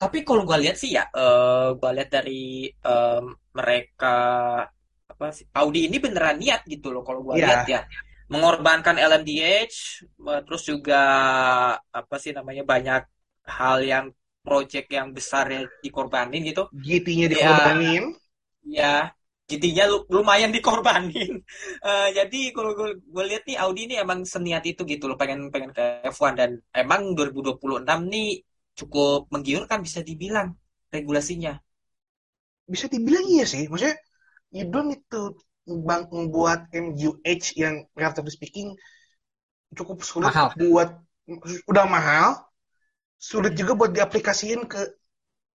[0.03, 3.25] Tapi kalau gue lihat sih ya, eh gue lihat dari em,
[3.59, 4.07] mereka
[5.13, 7.45] apa sih Audi ini beneran niat gitu loh kalau gue Iya.
[7.45, 7.81] lihat ya
[8.33, 9.77] mengorbankan LMDH,
[10.31, 10.97] eh, terus juga
[11.99, 13.03] apa sih namanya banyak
[13.59, 14.05] hal yang
[14.45, 16.63] project yang besar ya dikorbanin gitu.
[16.85, 18.05] GT-nya Ya, dikorbanin.
[18.77, 19.18] ya GT-nya
[19.91, 21.33] lu- lumayan dikorbanin.
[21.89, 25.41] Eh, jadi kalau gue, gue lihat nih Audi ini emang seniat itu gitu loh pengen
[25.55, 28.29] pengen ke F1 dan emang 2026 nih
[28.79, 30.49] cukup menggiurkan bisa dibilang
[30.95, 31.53] regulasinya.
[32.73, 33.97] Bisa dibilang iya sih, maksudnya
[34.57, 35.21] you don't need to
[35.89, 38.69] bang membuat MUH yang relatively speaking
[39.77, 40.49] cukup sulit Mahal.
[40.57, 40.89] buat
[41.69, 42.29] udah mahal,
[43.21, 44.81] sulit juga buat diaplikasiin ke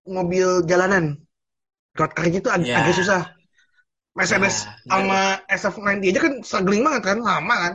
[0.08, 1.18] mobil jalanan.
[1.98, 2.80] Road car-nya itu ag- Ya.
[2.80, 3.22] agak susah.
[4.18, 7.74] Mercedes Ya, sama SF90 aja kan struggling banget kan, lama kan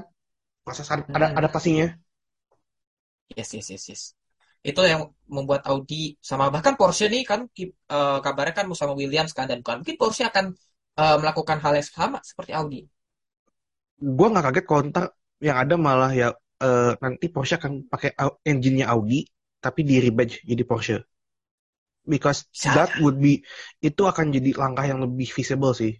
[0.64, 1.38] proses ad- ada Hmm.
[1.38, 1.86] adaptasinya.
[3.36, 4.02] Yes, yes, yes, yes.
[4.68, 5.02] Itu yang
[5.36, 7.40] membuat Audi sama bahkan Porsche nih kan
[7.94, 10.44] eh, kabarnya kan sama Williams kan dan bukan mungkin Porsche akan
[11.00, 12.78] eh, melakukan hal yang sama seperti Audi.
[14.16, 15.04] Gue nggak kaget ntar
[15.46, 16.28] yang ada malah ya
[16.66, 18.10] eh, nanti Porsche akan pakai
[18.50, 19.20] engine-nya Audi
[19.64, 20.96] tapi di rebadge jadi Porsche.
[22.08, 22.74] Because Bisa.
[22.74, 23.44] that would be
[23.84, 25.92] itu akan jadi langkah yang lebih visible sih.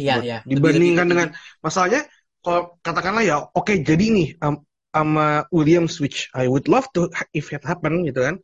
[0.00, 0.36] Iya, iya.
[0.50, 1.28] Dibandingkan Lebih- dengan
[1.64, 2.02] masalahnya
[2.44, 7.50] kalau katakanlah ya oke jadi nih am- sama Williams which I would love to if
[7.50, 8.36] it happen gitu kan.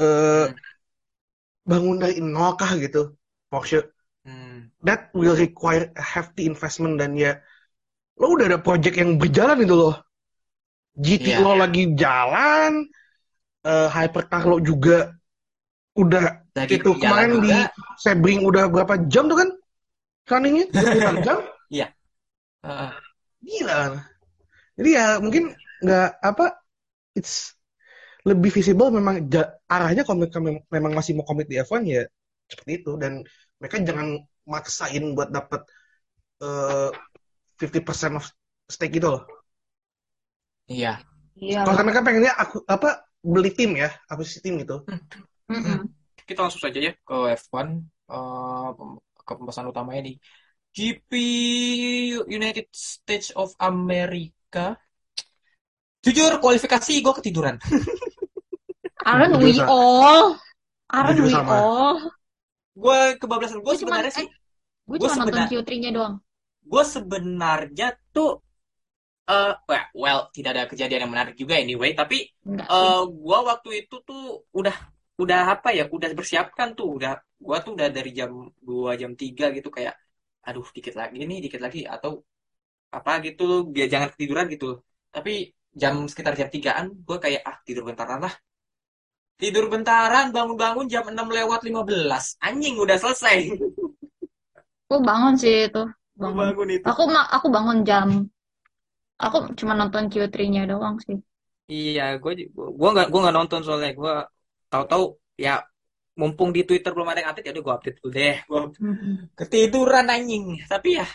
[0.00, 0.56] Eh Hmm.
[1.70, 3.14] bangun dari nol kah gitu
[3.50, 3.84] Porsche
[4.20, 7.40] Hmm, that will require a hefty investment dan ya
[8.20, 9.94] lo udah ada project yang berjalan itu loh.
[11.00, 11.40] GT Iya.
[11.40, 12.84] lo lagi jalan,
[13.64, 15.16] eh hypercar lo juga
[15.96, 17.72] udah lagi itu kemarin di juga.
[18.04, 19.48] Sebring udah berapa jam tuh kan
[20.30, 20.66] runningnya?
[20.72, 21.38] 28 jam?
[22.64, 22.90] Heeh.
[23.40, 23.92] Gila kan?
[24.80, 25.44] Jadi ya mungkin
[25.80, 26.46] nggak apa,
[27.16, 27.56] it's
[28.28, 32.04] lebih visible memang ja- arahnya kalau mereka mem- memang masih mau komit di F1 ya
[32.50, 33.24] seperti itu dan
[33.56, 35.64] mereka jangan maksain buat dapat
[36.44, 36.90] eh
[37.60, 38.24] 50% of
[38.68, 39.22] stake gitu loh.
[40.68, 41.00] Iya.
[41.36, 41.64] Iya.
[41.64, 44.84] Kalau mereka pengennya aku apa beli tim ya, akuisisi tim gitu.
[45.48, 45.88] Mm-mm.
[46.24, 48.68] Kita langsung saja ya ke F1 eh,
[49.34, 50.14] pembahasan utamanya di
[50.70, 51.10] GP
[52.26, 54.78] United States of America.
[56.00, 57.58] Jujur kualifikasi gue ketiduran.
[59.04, 60.36] Aren't we all?
[60.88, 61.52] Aren't we sama.
[61.52, 61.96] all?
[62.72, 64.26] Gue kebablasan gue sebenarnya sih.
[64.26, 64.30] eh,
[64.86, 66.14] gue Gua cuma nonton sebenar- Q3-nya doang.
[66.60, 68.38] gue sebenarnya tuh
[69.26, 72.74] eh well, well, tidak ada kejadian yang menarik juga anyway tapi Enggak sih.
[72.78, 74.76] eh gue waktu itu tuh udah
[75.22, 77.12] udah apa ya udah bersiapkan tuh udah
[77.46, 78.30] gue tuh udah dari jam
[78.68, 79.94] 2 jam 3 gitu kayak
[80.48, 82.10] aduh dikit lagi nih dikit lagi atau
[82.98, 84.66] apa gitu biar jangan ketiduran gitu
[85.14, 85.32] tapi
[85.80, 88.34] jam sekitar jam 3an gue kayak ah tidur bentaran lah
[89.40, 93.36] tidur bentaran bangun-bangun jam 6 lewat 15 anjing udah selesai
[94.86, 95.82] Aku bangun sih itu.
[96.20, 96.40] Gua Bangun.
[96.40, 97.02] bangun itu Aku
[97.36, 98.08] aku bangun jam.
[99.24, 101.16] Aku cuma nonton Q3-nya doang sih.
[101.72, 102.32] Iya, gue
[102.80, 104.12] gue nggak gue nggak nonton soalnya gue
[104.72, 105.04] tahu-tahu
[105.46, 105.54] ya
[106.20, 108.36] mumpung di Twitter belum ada yang update ya udah gue update dulu deh.
[108.48, 109.14] Gue Mm-mm.
[109.38, 110.44] ketiduran anjing.
[110.72, 111.06] Tapi ya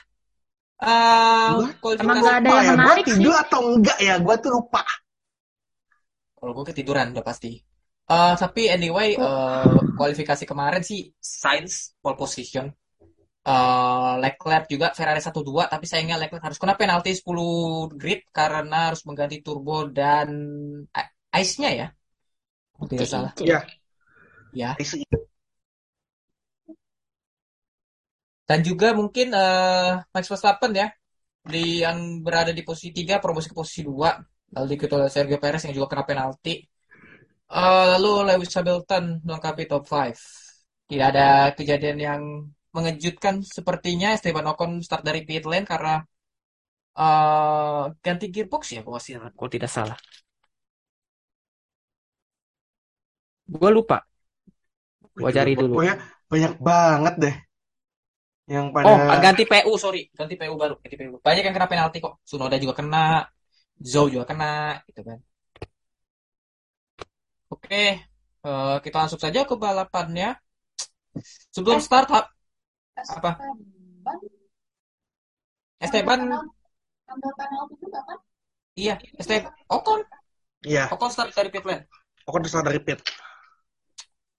[0.84, 3.16] eh Gua- Emang nggak ada yang ya, menarik sih.
[3.18, 4.82] tidur atau enggak ya, gue tuh lupa.
[6.38, 7.52] kalau gue ketiduran udah pasti.
[8.06, 12.66] Eh tapi anyway eh, kualifikasi kemarin sih Sainz pole position.
[13.46, 19.02] Eh Leclerc juga Ferrari 1-2 tapi sayangnya Leclerc harus kena penalti 10 grid karena harus
[19.08, 20.28] mengganti turbo dan
[21.42, 21.88] ice-nya ya.
[22.80, 23.32] Tidak salah.
[23.40, 23.64] Ya.
[24.52, 24.76] Ya.
[28.46, 30.88] Dan juga mungkin eh, Max Verstappen ya,
[31.54, 34.10] di yang berada di posisi 3, promosi ke posisi 2.
[34.54, 36.54] Lalu diikuti oleh Sergio Perez yang juga kena penalti.
[37.60, 40.18] Eh, lalu Lewis Hamilton melengkapi top 5.
[40.90, 42.22] Tidak ada kejadian yang
[42.76, 44.14] mengejutkan sepertinya.
[44.14, 45.94] Esteban Ocon start dari pit lane karena
[46.98, 49.98] eh, ganti gearbox ya, kalau tidak salah.
[53.50, 53.98] Gue lupa.
[55.20, 55.76] Gua cari dulu.
[55.76, 55.96] Pokoknya
[56.32, 57.36] banyak banget deh.
[58.46, 60.02] Yang pada Oh, ganti PU, sorry.
[60.18, 60.76] Ganti PU baru.
[60.82, 61.18] Ganti PU.
[61.26, 62.14] Banyak yang kena penalti kok.
[62.30, 62.98] Sunoda juga kena.
[63.92, 64.46] Zhou juga kena.
[64.88, 65.20] Gitu kan.
[67.54, 67.76] Oke.
[68.46, 70.28] eh, kita langsung saja ke balapannya.
[71.56, 72.30] Sebelum start, ha-
[73.18, 73.32] apa?
[75.80, 76.22] Esteban,
[77.12, 78.20] Ambil penalti juga kan?
[78.82, 78.96] iya.
[79.22, 80.02] Esteban, Ocon.
[80.66, 81.86] Iya, Ocon start dari pit lane.
[82.26, 83.00] pokoknya terserah dari pit.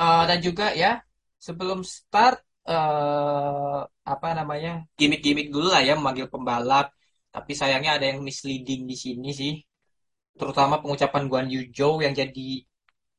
[0.03, 1.01] Eh, dan juga ya,
[1.47, 2.37] sebelum start,
[2.69, 3.79] eh
[4.13, 6.87] apa namanya gimmick-gimmick dulu lah ya memanggil pembalap.
[7.35, 9.53] Tapi sayangnya ada yang misleading di sini sih.
[10.41, 12.41] Terutama pengucapan Guan Yu Zhou yang jadi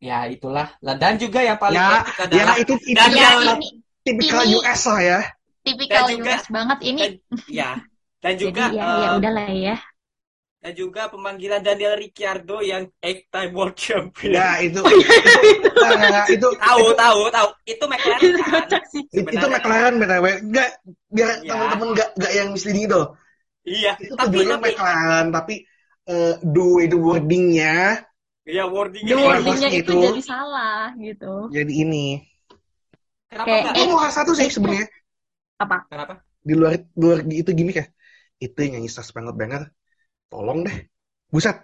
[0.08, 0.68] ya itulah.
[0.86, 4.44] Lah, Dan juga yang paling Ya, ya adalah itu itu Dan Ya yang ini tipikal
[4.48, 5.20] ini US lah ya.
[5.66, 7.02] tipikal dan juga US banget ini.
[7.02, 7.10] dan
[7.50, 7.72] ya
[8.24, 9.76] dan Jadi juga ya ya eh, udahlah ya.
[10.64, 14.34] Dan juga pemanggilan Daniel Ricciardo yang eight time world champion.
[14.36, 15.08] Ya itu Oh iya,
[15.54, 17.48] itu nggak, nggak, nggak, itu Tahu, itu tahu, tahu.
[17.66, 18.24] Itu McLaren
[19.16, 19.48] itu kan itu.
[19.54, 20.70] McLaren btw nggak
[21.16, 23.02] biar Iya, teman-teman nggak nggak yang misleading itu
[23.66, 23.92] iya.
[24.04, 25.54] itu Tapi tapi McLaren tapi
[26.08, 28.04] eh do itu wordingnya
[28.56, 31.26] ya wordingnya wordingnya itu itu jadi salah gitu.
[31.54, 32.04] jadi ini
[33.30, 33.74] kenapa Kayak enggak?
[33.80, 34.86] eh mau kasih satu sih sebenarnya
[35.60, 35.78] apa?
[35.90, 36.14] Kenapa?
[36.48, 37.86] di luar di luar itu gimmick ya
[38.46, 39.64] itu yang nyanyi Spangled Banner
[40.32, 40.78] tolong deh.
[41.32, 41.58] Buset.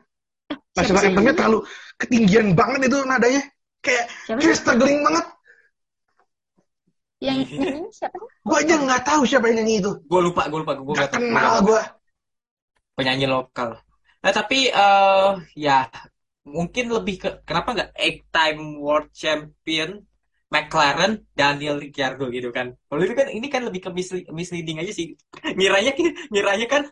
[0.73, 1.59] Sih yang anthemnya terlalu
[2.01, 3.43] ketinggian banget itu nadanya.
[3.83, 5.25] Kayak Siapa kayak struggling banget.
[7.23, 8.17] Yang nyanyi siapa?
[8.43, 9.91] Gue aja nggak tahu siapa yang nyanyi itu.
[10.09, 11.81] Gue lupa, gue lupa, gue nggak kenal gue
[12.93, 13.69] Penyanyi lokal.
[14.21, 15.89] Nah tapi eh ya
[16.45, 20.03] mungkin lebih ke kenapa nggak eight time world champion
[20.53, 22.77] McLaren Daniel Ricciardo gitu kan?
[22.85, 25.17] Kalau itu kan ini kan lebih ke misle- misleading aja sih.
[25.57, 25.91] Ngiranya
[26.29, 26.83] ngiranya kan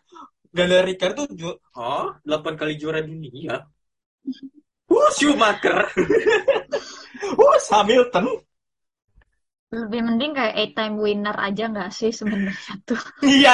[0.56, 1.48] Daniel Ricciardo ju
[1.88, 3.54] oh 8 kali juara dunia.
[4.92, 5.78] Wah, Schumacher.
[7.38, 8.26] Wah, Hamilton.
[9.80, 13.00] Lebih mending kayak eight time winner aja nggak sih sebenarnya tuh.
[13.22, 13.52] Iya,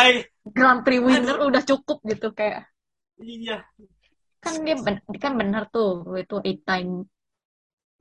[0.56, 2.62] Grand Prix winner aduh, udah cukup gitu kayak
[3.18, 3.64] iya.
[4.44, 5.88] kan dia ben- kan bener tuh
[6.22, 6.90] itu eight time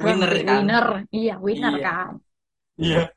[0.03, 0.65] Winner kan?
[0.71, 0.85] winner.
[1.17, 2.11] Iya, winner Iya, kan.
[2.77, 3.16] iya.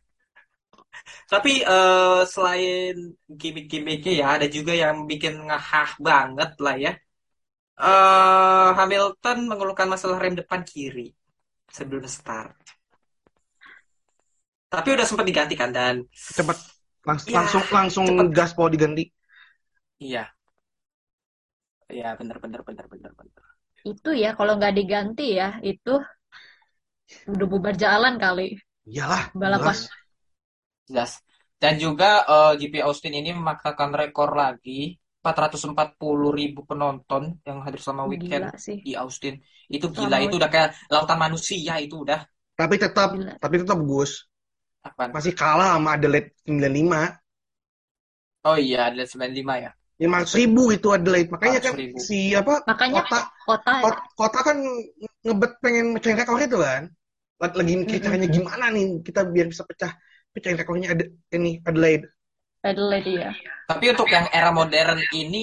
[1.32, 2.92] Tapi eh, selain
[3.40, 6.90] gimmick-gimmicknya ya, ada juga yang bikin ngehah banget lah ya.
[7.84, 11.02] eh Hamilton mengeluhkan masalah rem depan kiri
[11.76, 12.56] sebelum start.
[14.72, 15.94] Tapi udah sempat diganti kan dan
[16.36, 16.58] cepet
[17.08, 18.28] langs- ya langsung langsung cepet.
[18.36, 19.02] gas mau diganti
[20.00, 20.34] Iya,
[21.94, 23.44] iya benar benar benar benar benar.
[23.92, 25.90] Itu ya kalau nggak diganti ya itu
[27.32, 28.46] udah bubar jalan kali
[28.90, 29.76] iyalah balapan.
[29.76, 29.80] jelas
[30.90, 31.12] Jelas.
[31.62, 38.04] Dan juga eh, GP Austin ini memaksakan rekor lagi 440 ribu penonton yang hadir selama
[38.12, 38.78] weekend Gila sih.
[38.84, 39.34] di Austin.
[39.74, 42.20] Itu gila, Selama itu udah kayak lautan manusia itu udah.
[42.58, 43.34] tapi tetap gila.
[43.42, 44.12] tapi tetap Gus
[44.88, 45.12] Apaan?
[45.14, 47.02] masih kalah sama Adelaide 95
[48.48, 49.70] Oh iya, ada 95 ya.
[50.00, 52.00] 500 ribu itu Adelaide makanya 400 kan ribu.
[52.06, 53.94] si apa Makanya kota kota ya.
[53.94, 54.56] kota, kota kan
[55.24, 56.82] ngebet pengen mecahin rekor itu kan
[57.40, 58.04] lagi mikir Mm-mm.
[58.04, 59.92] caranya gimana nih kita biar bisa pecah
[60.34, 61.04] pecahin rekornya ada
[61.36, 62.06] ini Adelaide
[62.68, 63.30] Adelaide ya.
[63.68, 65.42] Tapi untuk yang era modern ini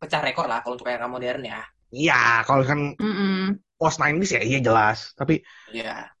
[0.00, 1.60] pecah rekor lah kalau untuk era modern ya.
[1.96, 2.14] iya
[2.46, 3.60] kalau kan Mm-mm.
[3.78, 5.34] post 90s ya iya jelas tapi
[5.66, 6.14] Iya.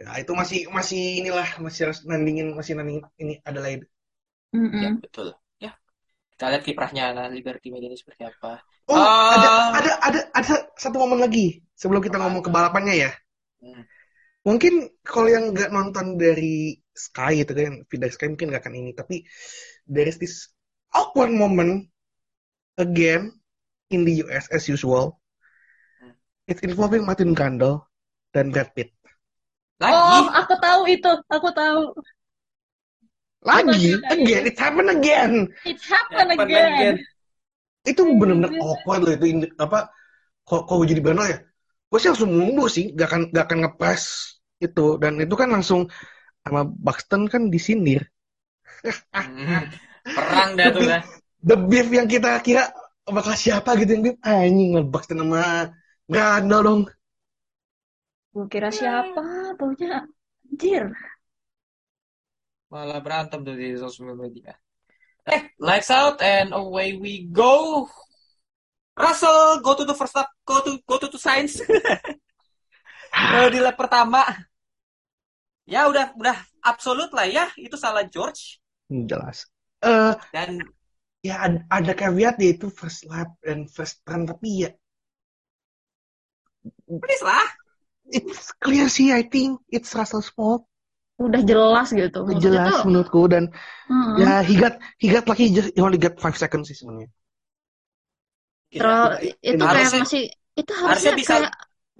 [0.00, 3.84] ya, itu masih masih inilah masih harus nandingin masih nandingin ini Adelaide
[4.82, 5.02] Ya, Mm-mm.
[5.02, 5.26] betul.
[5.64, 5.70] Ya,
[6.32, 7.04] kita lihat kiprahnya
[7.36, 8.52] Liberty Media ini seperti apa.
[8.92, 13.10] oh ada Eh, ada ada ada satu momen lagi sebelum kita ngomong ke balapannya ya
[13.60, 13.82] hmm.
[14.46, 14.74] Mungkin
[15.06, 18.90] kalau yang nggak nonton dari Sky itu kan, dari Sky mungkin nggak akan ini.
[18.92, 19.24] Tapi
[19.88, 20.52] there is this
[20.92, 21.88] awkward moment
[22.76, 23.32] again
[23.92, 25.20] in the US as usual.
[26.00, 26.12] Hmm.
[26.48, 27.88] It's involving Martin Brundle
[28.36, 28.92] dan Brad Pitt.
[29.82, 29.96] Lagi?
[29.96, 31.12] Oh, aku tahu itu.
[31.28, 31.80] Aku tahu.
[33.42, 35.50] Lagi, again, it happened again.
[35.66, 36.72] It happened Happen again.
[36.78, 36.96] again.
[37.82, 38.62] Itu bener-bener Anjir.
[38.62, 39.50] awkward loh itu.
[39.58, 39.90] Apa?
[40.46, 41.38] Kalau gue jadi Brundle ya,
[41.90, 44.04] gue sih langsung mundur sih, gak akan gak akan ngepres
[44.62, 44.86] itu.
[45.02, 45.90] Dan itu kan langsung
[46.42, 48.06] sama Buxton kan disindir.
[49.14, 49.70] Hmm.
[50.02, 50.86] Perang dah The tuh
[51.42, 52.70] the beef yang kita kira
[53.06, 55.70] bakal siapa gitu yang beef anjing Buxton sama
[56.06, 56.82] Brandel dong.
[58.32, 59.54] Gue kira siapa?
[59.54, 60.02] Taunya
[60.48, 60.90] anjir.
[62.72, 64.56] Malah berantem tuh di sosial media.
[65.28, 67.86] Eh, lights out and away we go.
[68.98, 71.62] Russell, go to the first lap, go to go to, to science.
[73.52, 74.51] Di lap pertama.
[75.66, 79.46] Ya udah udah absolut lah ya, itu salah George Hmm, Jelas.
[79.82, 80.72] Eh dan
[81.28, 84.70] ya ada, ada caveat ya itu first lap dan first turn tapi ya
[87.00, 87.46] please lah.
[88.10, 90.62] it's clear sih I think it's Russell's fault.
[91.20, 92.18] Udah jelas gitu.
[92.26, 92.86] Maksudnya Jelas tuh.
[92.88, 93.44] menurutku dan
[93.88, 97.10] hmm, ya he got he got lucky just he only got 5 seconds sih sebenarnya.
[98.78, 99.32] terlalu- Iya.
[99.52, 100.22] itu Ini kayak harusnya masih
[100.60, 101.50] itu harusnya harusnya bisa kayak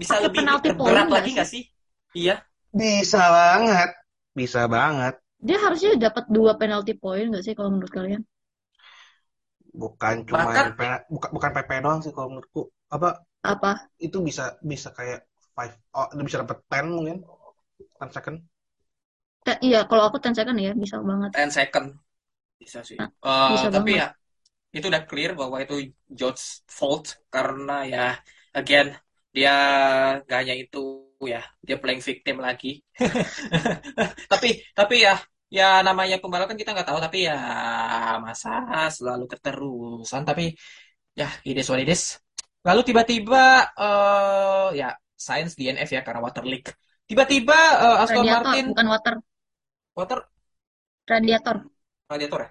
[0.00, 1.34] bisa lebih penalti berat nggak lagi sih?
[1.34, 1.62] nggak sih?
[2.18, 2.34] Iya.
[2.80, 3.90] Bisa banget.
[4.38, 5.14] Bisa banget.
[5.46, 8.22] dia harusnya dapat dua penalti point nggak sih kalau menurut kalian?
[9.82, 10.66] Bukan cuma Bahkan
[11.12, 12.62] bukan bukan PP doang sih kalau menurutku.
[12.94, 13.08] Apa
[13.42, 13.90] Apa?
[14.06, 15.20] itu bisa bisa kayak
[15.58, 17.18] 5 oh bisa dapat 10 mungkin
[17.92, 18.36] 10 second.
[19.66, 21.32] Iya, kalau aku 10 second ya bisa banget.
[21.32, 21.86] 10 second
[22.62, 22.98] bisa sih.
[22.98, 24.02] Nah, Eh, bisa tapi banget.
[24.02, 24.06] ya
[24.76, 25.74] itu udah clear bahwa itu
[26.18, 26.46] George's
[26.78, 28.00] fault karena ya
[28.58, 28.88] again
[29.36, 29.52] dia
[30.28, 30.78] gak hanya itu
[31.28, 32.82] ya dia playing victim lagi.
[34.32, 35.14] Tapi tapi ya
[35.52, 37.36] ya namanya pembalap kan kita nggak tahu tapi ya
[38.24, 40.56] masa selalu keterusan tapi
[41.12, 41.28] ya
[41.68, 42.16] what it is.
[42.64, 46.72] Lalu tiba-tiba eh ya Sainz DNF ya karena water leak.
[47.06, 49.14] Tiba-tiba eh, Aston Radiator, Martin bukan water.
[49.92, 50.18] water
[51.02, 51.56] Radiator.
[52.08, 52.50] radiator ya?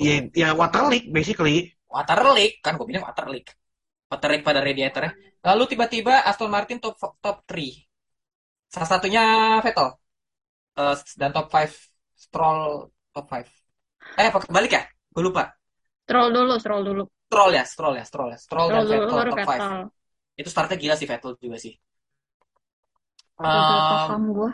[0.00, 1.72] Ya, ya water leak basically.
[1.88, 3.52] Water leak kan gue bilang water leak.
[4.12, 5.12] Water leak pada radiatornya.
[5.42, 7.91] Lalu tiba-tiba Aston Martin top top 3.
[8.72, 9.24] Salah satunya
[9.60, 9.88] Vettel.
[10.80, 11.68] Eh, dan top 5
[12.16, 13.44] Stroll top 5.
[14.16, 14.82] Eh apa kebalik ya?
[15.12, 15.52] Gue lupa.
[16.08, 17.02] Stroll dulu, stroll dulu.
[17.28, 18.38] Stroll ya, Stroll ya, Stroll ya.
[18.40, 19.44] Stroll dan Stroll dulu Vettel top 5.
[19.44, 19.74] Vettel.
[20.40, 21.74] Itu startnya gila sih Vettel juga sih.
[23.36, 24.50] Gue.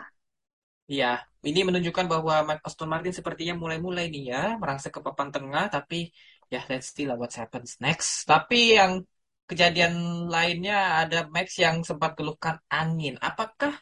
[0.89, 6.09] Iya, ini menunjukkan bahwa Aston Martin sepertinya mulai-mulai nih ya merangsek ke papan tengah, tapi
[6.49, 8.25] ya let's see lah what happens next.
[8.25, 9.05] Tapi yang
[9.45, 13.21] kejadian lainnya ada Max yang sempat keluhkan angin.
[13.21, 13.77] Apakah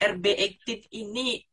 [0.00, 1.44] RB18 ini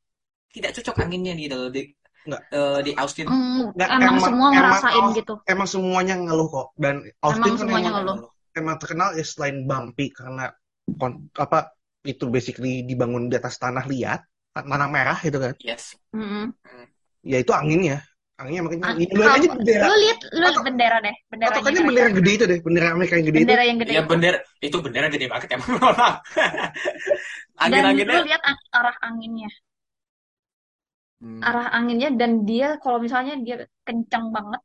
[0.47, 1.81] tidak cocok anginnya di di,
[2.25, 2.41] Nggak.
[2.49, 3.27] eh, di Austin?
[3.27, 5.33] Hmm, Nggak, emang, emang- semua emang ngerasain Aus- gitu.
[5.45, 6.67] Emang semuanya ngeluh kok.
[6.79, 8.29] Dan Austin Emang kan semuanya emang, ngeluh.
[8.55, 10.45] emang terkenal ya selain bumpy karena
[10.95, 11.75] kon- apa
[12.07, 14.23] itu basically dibangun di atas tanah liat,
[14.55, 15.53] tanah merah gitu kan.
[15.59, 15.99] Yes.
[16.15, 16.55] Mm-mm.
[17.27, 17.99] Ya itu anginnya.
[18.38, 19.85] Anginnya makanya Ah, ini lu lihat aja bendera.
[19.89, 21.89] Lu lihat, lu lihat Atau- bendera deh, benderanya Patokannya mereka.
[21.89, 23.47] bendera gede itu deh, bendera Amerika yang gede itu.
[23.47, 24.09] Bendera yang gede Ya itu.
[24.11, 25.69] bendera itu bendera gede banget emang.
[27.71, 28.19] Dan lu Angin-anginnya.
[28.27, 28.41] lihat
[28.77, 29.49] arah anginnya,
[31.21, 31.41] Hmm.
[31.47, 33.55] arah anginnya dan dia kalau misalnya dia
[33.88, 34.61] kencang banget,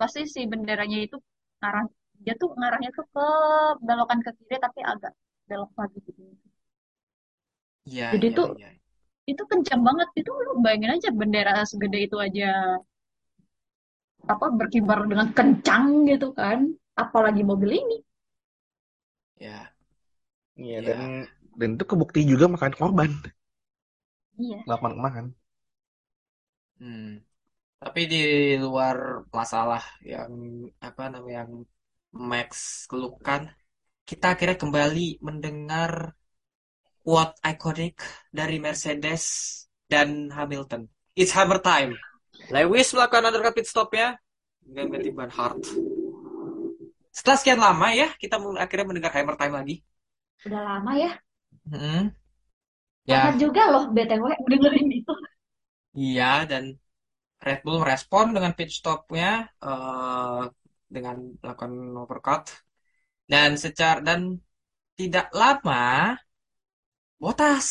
[0.00, 1.16] pasti si benderanya itu
[1.60, 1.84] ngarah
[2.24, 3.24] dia tuh ngarahnya tuh ke
[3.88, 5.12] belokan ke kiri tapi agak
[5.48, 6.22] belok lagi gitu.
[7.88, 8.68] Iya, Jadi iya, tuh iya.
[9.32, 12.46] Itu kencang banget itu lu bayangin aja bendera segede itu aja
[14.32, 16.58] apa berkibar dengan kencang gitu kan
[17.02, 17.96] apalagi mobil ini
[19.40, 19.72] Ya,
[20.62, 20.96] Iya, ya.
[20.96, 21.00] dan
[21.58, 23.10] dan itu kebukti juga makan korban.
[24.38, 25.26] iya Lapan kemarin.
[26.78, 27.04] Hmm.
[27.82, 28.18] Tapi di
[28.64, 28.98] luar
[29.38, 30.32] masalah yang
[30.88, 31.52] apa namanya yang
[32.30, 32.50] Max
[32.90, 33.42] keluhkan,
[34.08, 35.92] kita akhirnya kembali mendengar
[37.04, 37.94] quote iconic
[38.30, 39.24] dari Mercedes
[39.92, 40.82] dan Hamilton.
[41.18, 41.96] It's hammer time.
[42.54, 44.16] Lewis melakukan undercut pit stopnya
[44.74, 45.60] ganti ban hard.
[47.16, 49.74] Setelah sekian lama ya, kita akhirnya mendengar hammer time lagi.
[50.46, 51.10] udah lama ya
[51.70, 52.10] Hmm.
[53.10, 55.12] Ya, juga loh BTW dengerin itu
[55.98, 56.64] Iya, dan
[57.46, 59.26] Red Bull merespon dengan pit stopnya
[59.64, 60.40] eh,
[60.94, 61.72] dengan melakukan
[62.02, 62.42] overcut
[63.32, 64.20] dan secara dan
[64.98, 65.76] tidak lama
[67.22, 67.68] Bottas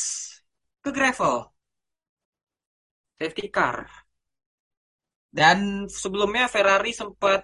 [0.84, 1.38] ke gravel.
[3.20, 3.88] Safety car.
[5.40, 5.60] Dan
[6.02, 7.44] sebelumnya Ferrari sempat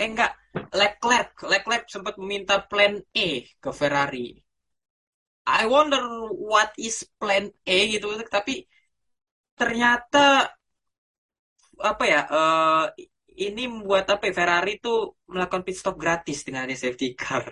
[0.00, 0.32] eh enggak
[0.80, 1.30] Leclerc.
[1.52, 2.94] Leclerc sempat meminta plan
[3.26, 3.28] E
[3.62, 4.28] ke Ferrari.
[5.46, 6.02] I wonder
[6.50, 8.06] what is plan E gitu.
[8.30, 8.66] Tapi
[9.58, 10.50] ternyata
[11.90, 12.84] apa ya eh,
[13.46, 14.96] ini membuat apa ya, Ferrari tuh
[15.32, 17.44] melakukan pit stop gratis dengan safety car.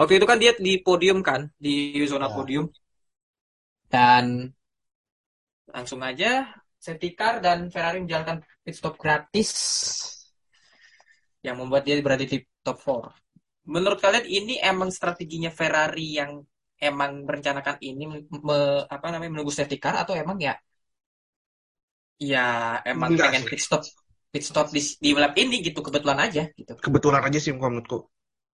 [0.00, 1.74] Waktu itu kan dia di podium kan di
[2.10, 2.34] zona Ya.
[2.36, 2.64] podium
[3.90, 4.54] dan
[5.74, 6.30] langsung aja
[6.84, 9.50] safety car dan Ferrari menjalankan pit stop gratis
[11.46, 13.12] yang membuat dia berada di top 4.
[13.68, 16.40] Menurut kalian ini emang strateginya Ferrari yang
[16.80, 20.56] emang merencanakan ini me- apa namanya menunggu safety car atau emang ya
[22.20, 22.44] ya
[22.92, 23.50] emang Enggak pengen sih.
[23.50, 23.82] pit stop
[24.32, 26.72] pit stop di, di lap ini gitu kebetulan aja gitu.
[26.84, 27.98] Kebetulan aja sih menurutku.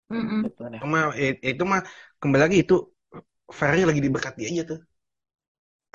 [0.09, 0.49] Ya.
[0.79, 1.79] Cuma eh, itu mah
[2.21, 2.73] kembali lagi itu
[3.59, 4.79] Ferrari lagi diberkati aja tuh.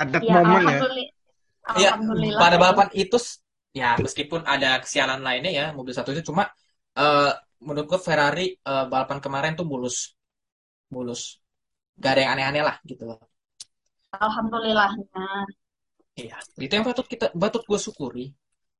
[0.02, 0.78] Ada ya momen ya.
[0.78, 1.24] alhamdulillah
[1.76, 1.90] Ya,
[2.40, 2.60] pada ya.
[2.62, 3.38] balapan itu s-
[3.80, 6.42] ya meskipun ada kesialan lainnya ya mobil satu itu cuma
[6.98, 7.30] eh
[7.66, 9.96] menurut gue Ferrari eh, balapan kemarin tuh mulus.
[10.94, 11.22] Mulus.
[12.02, 13.18] Gak ada yang aneh-aneh lah gitu loh.
[14.24, 15.24] alhamdulillahnya
[16.20, 18.24] Iya, itu yang patut kita patut gue syukuri.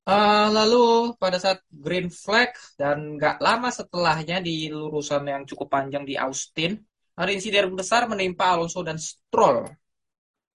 [0.09, 2.51] Eh, lalu pada saat green flag
[2.81, 6.81] dan nggak lama setelahnya di lurusan yang cukup panjang di Austin,
[7.21, 9.69] ada insiden besar menimpa Alonso dan Stroll.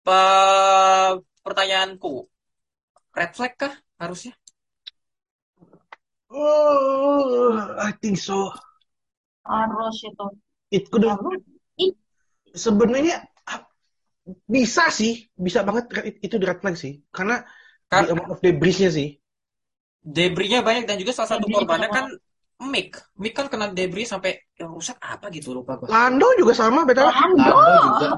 [0.06, 2.12] Pe- pertanyaanku,
[3.18, 4.34] red flag kah harusnya?
[6.30, 8.50] Oh, I think so.
[9.46, 10.26] harus itu
[10.70, 11.04] It could
[12.54, 13.66] sebenarnya ah,
[14.48, 17.02] bisa sih, bisa banget It- itu di red flag sih.
[17.12, 17.42] Karena
[17.90, 19.19] di amount of debrisnya sih.
[20.04, 22.06] Debrisnya banyak dan juga salah satu korbannya kan
[22.60, 22.92] Mick.
[23.16, 25.88] Mick kan kena debris sampai yang rusak apa gitu lupa gue.
[25.92, 27.08] Lando juga sama, betul.
[27.08, 28.08] Lando Lando juga.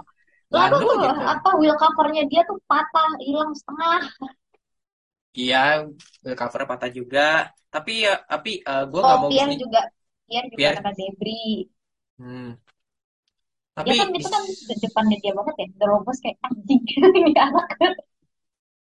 [0.53, 1.17] Lalu Lando tuh gitu.
[1.33, 4.01] apa wheel covernya dia tuh patah, hilang setengah.
[5.39, 5.57] Iya,
[6.39, 7.21] cover patah juga.
[7.73, 8.51] Tapi ya, tapi
[8.91, 9.55] gue Oh, nggak mau Pierre ini.
[9.63, 9.81] juga,
[10.27, 11.67] Pierre juga kena debris.
[12.19, 12.53] Hmm.
[13.89, 15.67] Ya Tapi kan itu kan de- depannya dia banget ya.
[15.81, 16.83] Terobos kayak anjing
[17.19, 17.67] ini anak.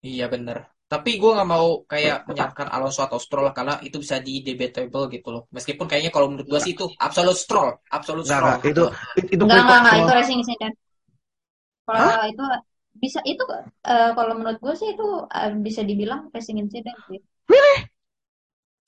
[0.08, 0.58] iya bener.
[0.92, 5.28] Tapi gue nggak mau kayak menyalahkan Alonso atau Stroll karena itu bisa di debatable gitu
[5.32, 5.42] loh.
[5.56, 8.52] Meskipun kayaknya kalau menurut gue sih itu absolute Stroll, absolute Nggak, Stroll.
[8.60, 8.72] nggak.
[8.76, 8.84] Itu,
[9.32, 9.80] itu Enggak, enggak, enggak.
[9.88, 10.04] precaution.
[10.04, 10.74] Itu racing incident.
[11.88, 12.44] Kalau itu
[12.92, 13.44] bisa itu
[13.88, 17.20] eh, kalau menurut gue sih itu eh, bisa dibilang racing incident sih.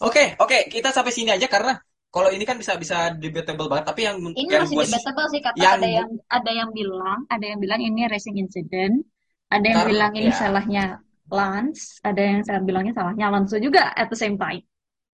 [0.04, 1.72] Oke, oke, kita sampai sini aja karena
[2.12, 3.86] kalau ini kan bisa bisa debatable banget.
[3.88, 7.44] Tapi yang Ini yang masih debatable sih kata yang ada yang ada yang bilang, ada
[7.48, 9.00] yang bilang ini racing incident,
[9.48, 10.36] ada yang Karena- bilang ini ya.
[10.36, 10.84] salahnya
[11.30, 14.62] Lance, ada yang saya bilangnya salahnya Alonso juga at the same time.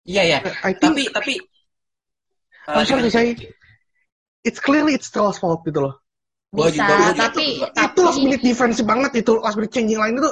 [0.06, 0.39] iya ya.
[0.64, 1.34] I think, Tapi tapi
[2.68, 3.38] I'm eh, sorry to say,
[4.43, 5.93] it's clearly it's Stroll's fault gitu loh.
[6.56, 7.45] Gua Bisa, juga, tapi.
[7.62, 10.32] Itu tapi last minute defense banget itu, last minute changing line itu.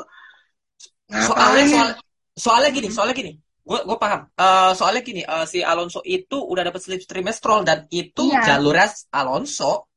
[1.14, 1.70] Soalnya Ngapain?
[1.70, 1.90] soal
[2.34, 3.32] soalnya gini, soalnya gini.
[3.64, 4.22] Gue gue paham.
[4.36, 8.42] Eh, soalnya gini, eh, si Alonso itu udah dapat slipstream Stroll dan itu Iya.
[8.44, 9.88] jalurnya Alonso.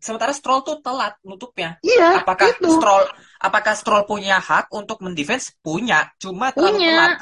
[0.00, 1.78] Sementara Stroll tuh telat nutupnya.
[1.80, 2.68] Iya, Apakah itu.
[2.68, 3.04] Stroll
[3.40, 5.56] apakah Stroll punya hak untuk mendefense?
[5.64, 6.92] Punya, cuma terlalu Punya.
[6.94, 7.18] telat.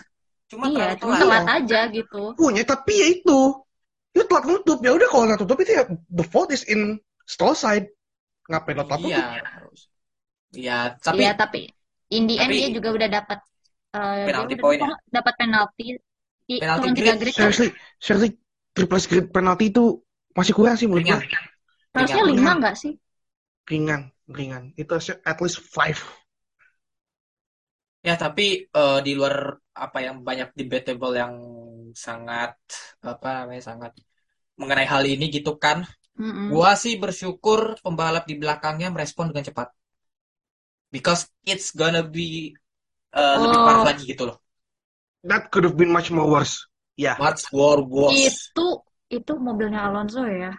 [0.48, 1.22] Cuma iya, terlalu cuma telat.
[1.22, 2.22] telat aja gitu.
[2.34, 3.40] Punya, tapi ya itu.
[4.12, 4.78] Itu telat nutup.
[4.82, 6.98] Ya udah kalau nggak tutup itu ya the fault is in
[7.28, 7.86] Stroll side.
[8.50, 9.18] Ngapain lo telat Iya.
[9.22, 9.72] nutup?
[10.56, 11.60] Iya, tapi Iya, tapi
[12.08, 13.38] in the end tapi- dia juga udah dapat
[13.88, 14.88] eh, dia Penalty udah point ya?
[15.12, 15.86] dapat penalti
[16.48, 17.16] tiga grid.
[17.20, 17.34] grid.
[17.36, 17.68] Seriously,
[18.00, 18.30] seriously,
[18.72, 20.00] triple grid penalty itu
[20.32, 21.20] masih kurang sih menurut gue.
[21.92, 22.92] Harusnya lima nggak sih?
[23.68, 24.72] Ringan, ringan.
[24.76, 25.98] Itu harusnya at least five.
[28.06, 31.34] Ya, tapi eh, di luar apa yang banyak debatable yang
[31.94, 32.54] sangat
[33.02, 33.92] apa namanya sangat
[34.60, 35.82] mengenai hal ini gitu kan.
[36.18, 36.50] Mm-mm.
[36.50, 39.68] Gua sih bersyukur pembalap di belakangnya merespon dengan cepat.
[40.88, 42.56] Because it's gonna be
[43.12, 43.66] uh, lebih Oh.
[43.66, 44.38] parah lagi gitu loh.
[45.26, 46.64] That could have been much more worse.
[46.96, 47.18] Ya.
[47.20, 48.14] Much war was.
[48.14, 50.54] Itu itu mobilnya Alonso ya.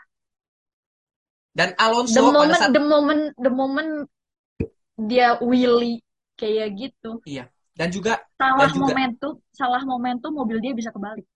[1.50, 3.92] Dan The Alonso pada moment saat the moment the moment
[5.00, 6.00] dia wheelie
[6.40, 7.20] kayak gitu.
[7.76, 11.28] dan juga Salah Dan juga- momentum, salah momentum mobil dia bisa kebalik.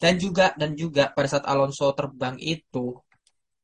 [0.00, 2.98] dan juga dan juga pada saat Alonso terbang itu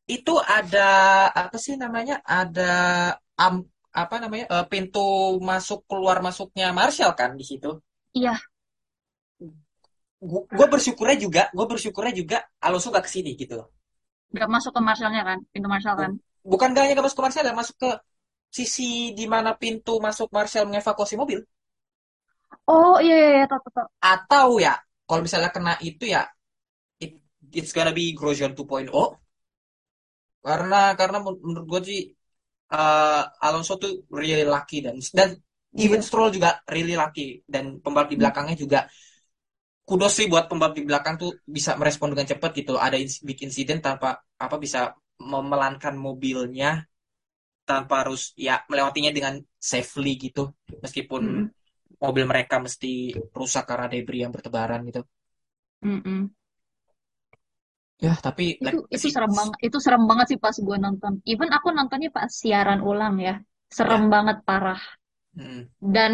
[0.08, 0.88] itu ada
[1.30, 2.18] apa sih namanya?
[2.26, 2.72] Ada
[3.38, 3.62] am,
[3.94, 4.46] apa namanya?
[4.50, 7.78] eh, pintu masuk keluar masuknya Marshall kan di situ.
[8.16, 8.34] Iya.
[10.20, 13.68] Gue bersyukurnya juga, gue bersyukurnya juga Alonso gak ke sini gitu loh.
[14.38, 16.12] Gak masuk ke Marshallnya kan, pintu Marshall kan.
[16.52, 17.90] bukan gak hanya ke masuk ke Marshall ya, masuk ke
[18.58, 21.40] sisi di mana pintu masuk Marshall mengevakuasi mobil.
[22.74, 23.72] Oh iya iya, iya tahu tahu.
[23.76, 23.88] tahu.
[24.00, 24.74] Atau ya,
[25.08, 26.22] kalau misalnya kena itu ya,
[27.04, 27.12] it,
[27.58, 29.18] it's gonna be Grosjean 2.0.
[30.46, 32.00] Karena karena men- menurut gue sih
[32.72, 35.30] uh, Alonso tuh really lucky dan dan
[35.76, 38.80] even Stroll juga really lucky dan pembalap di belakangnya juga
[39.88, 42.82] kudos sih buat pembalap di belakang tuh bisa merespon dengan cepat gitu loh.
[42.86, 44.08] Ada ins- big incident tanpa
[44.44, 44.78] apa bisa
[45.20, 46.68] memelankan mobilnya
[47.68, 49.34] tanpa harus ya melewatinya dengan
[49.72, 50.42] safely gitu
[50.84, 51.50] meskipun Mm-mm.
[52.04, 55.02] mobil mereka mesti rusak karena debris yang bertebaran gitu.
[55.84, 56.30] Mm-mm.
[58.00, 59.56] Ya, tapi Itu like, itu serem banget.
[59.66, 61.12] Itu serem banget sih pas gue nonton.
[61.32, 63.34] Even aku nontonnya pas siaran ulang ya.
[63.76, 64.80] Serem banget parah.
[65.36, 65.70] Mm.
[65.80, 66.12] Dan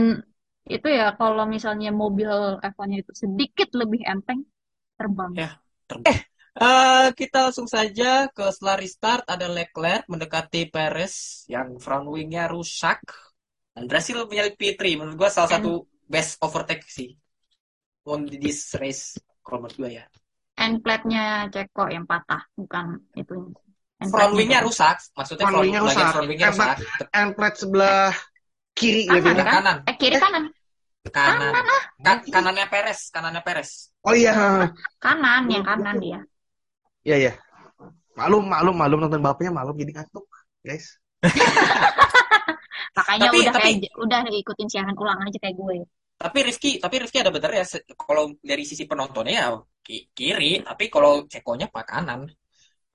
[0.66, 2.30] itu ya kalau misalnya mobil
[2.62, 4.42] F1-nya itu sedikit lebih enteng
[4.98, 5.32] terbang.
[5.38, 5.50] Ya.
[6.56, 13.04] Eh, kita langsung saja ke setelah restart ada Leclerc mendekati Perez yang front wingnya rusak
[13.76, 17.12] dan berhasil menyalip P3 menurut gua salah And- satu best overtake sih
[18.08, 20.04] on this race kalau menurut gua ya
[20.56, 23.36] End plate-nya Ceko yang patah, bukan itu.
[24.00, 26.08] End front wingnya rusak maksudnya Front wingnya rusak.
[26.16, 26.76] front wingnya And rusak
[27.12, 28.08] And plate sebelah
[28.72, 29.28] kiri Kanan gitu.
[29.36, 29.54] ada kan?
[29.60, 30.44] kanan Eh kiri kanan,
[31.12, 31.54] kanan
[32.00, 34.70] Kan- kanannya Perez kanannya Perez Oh iya,
[35.02, 36.20] kanan yang kanan dia.
[37.02, 37.32] iya iya.
[38.16, 40.24] Malum, malum, malum nonton bapaknya malum jadi ngantuk,
[40.64, 40.96] guys.
[42.96, 45.78] Makanya Tapi- udah tapi- kayak udah ikutin siaran ulang aja kayak gue.
[46.16, 49.46] tapi Rifki tapi Rifki ada bener ya kalau dari sisi penontonnya ya
[49.84, 52.24] ki- kiri tapi kalau cekonya pak kanan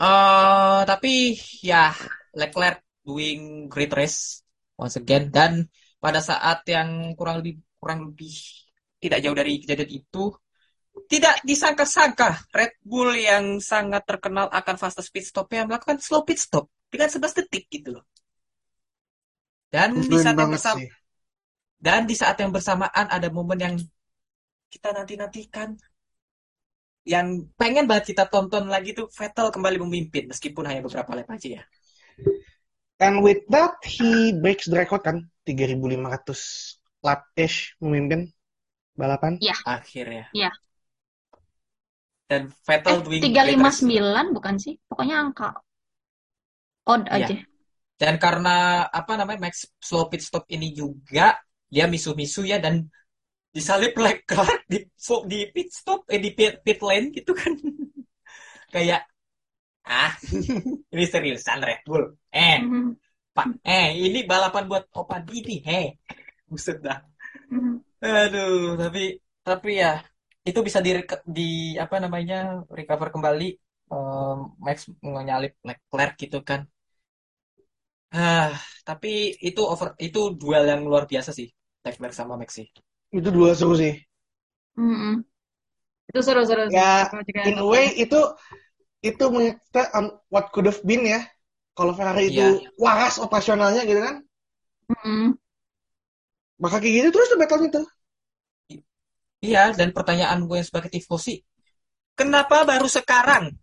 [0.01, 1.93] eh tapi ya
[2.33, 4.41] Leclerc doing great race
[4.73, 5.69] once again dan
[6.01, 8.33] pada saat yang kurang lebih kurang lebih
[8.97, 10.23] tidak jauh dari kejadian itu
[11.07, 16.41] tidak disangka-sangka Red Bull yang sangat terkenal akan fastest pit stop yang melakukan slow pit
[16.41, 18.05] stop dengan 11 detik gitu loh
[19.71, 20.89] dan di saat yang bersama sih.
[21.79, 23.75] dan di saat yang bersamaan ada momen yang
[24.71, 25.75] kita nanti-nantikan.
[27.01, 31.59] Yang pengen banget kita tonton lagi tuh Vettel kembali memimpin meskipun hanya beberapa lap aja
[31.59, 31.63] ya.
[33.01, 38.29] And with that, he breaks the record kan, 3.500 lap-ish memimpin
[38.93, 39.37] balapan.
[39.65, 40.29] Akhirnya.
[40.33, 40.51] Iya.
[42.31, 43.51] Dan Eh, Vettel doing great race.
[43.51, 44.73] 359 bukan sih?
[44.87, 45.49] Pokoknya angka
[46.87, 47.27] odd Iya.
[47.27, 47.35] aja.
[48.01, 51.37] Dan karena apa namanya Max slow pit stop ini juga
[51.69, 52.89] dia misu-misu ya dan
[53.53, 57.53] disalip Leclerc di so- di pit stop eh di pit, pit lane gitu kan.
[58.73, 59.05] Kayak
[59.85, 60.13] ah
[60.93, 62.05] ini seriusan Red Bull.
[62.31, 62.95] Eh, Mhm.
[63.37, 65.85] Pak, eh ini balapan buat Opa Didi, heh.
[66.51, 66.99] Buset dah.
[68.05, 68.51] Aduh,
[68.81, 68.99] tapi
[69.47, 69.87] tapi ya
[70.47, 70.89] itu bisa di,
[71.35, 71.41] di
[71.83, 72.35] apa namanya
[72.77, 73.43] recover kembali
[73.93, 74.77] em, Max
[75.15, 76.61] menyalip Leclerc gitu kan.
[78.25, 78.49] Ah,
[78.87, 79.07] tapi
[79.47, 81.47] itu over itu duel yang luar biasa sih
[81.85, 82.67] Leclerc sama Max sih.
[83.17, 83.93] Itu dua seru sih.
[84.79, 85.11] Mhm.
[86.09, 86.75] Itu seru-seru sih.
[86.77, 87.09] Ya,
[87.47, 88.19] in a way itu
[89.03, 89.23] itu
[89.97, 91.19] on what could have been ya.
[91.71, 92.67] Kalau Ferrari itu Iya.
[92.77, 94.15] waras operasionalnya gitu kan.
[94.91, 95.39] Mhm.
[96.61, 97.81] Bakal kayak gitu terus tuh battle itu.
[99.41, 101.41] Iya, dan pertanyaan gue sebagai tifosi,
[102.13, 103.57] kenapa baru sekarang?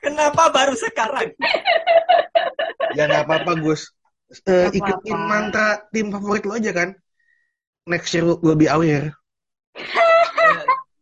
[0.00, 1.34] Kenapa baru sekarang?
[2.96, 3.94] Ya nggak apa-apa Gus.
[4.42, 6.90] Nggak ikutin mantra tim favorit lo aja kan.
[7.86, 9.14] Next year will be our year.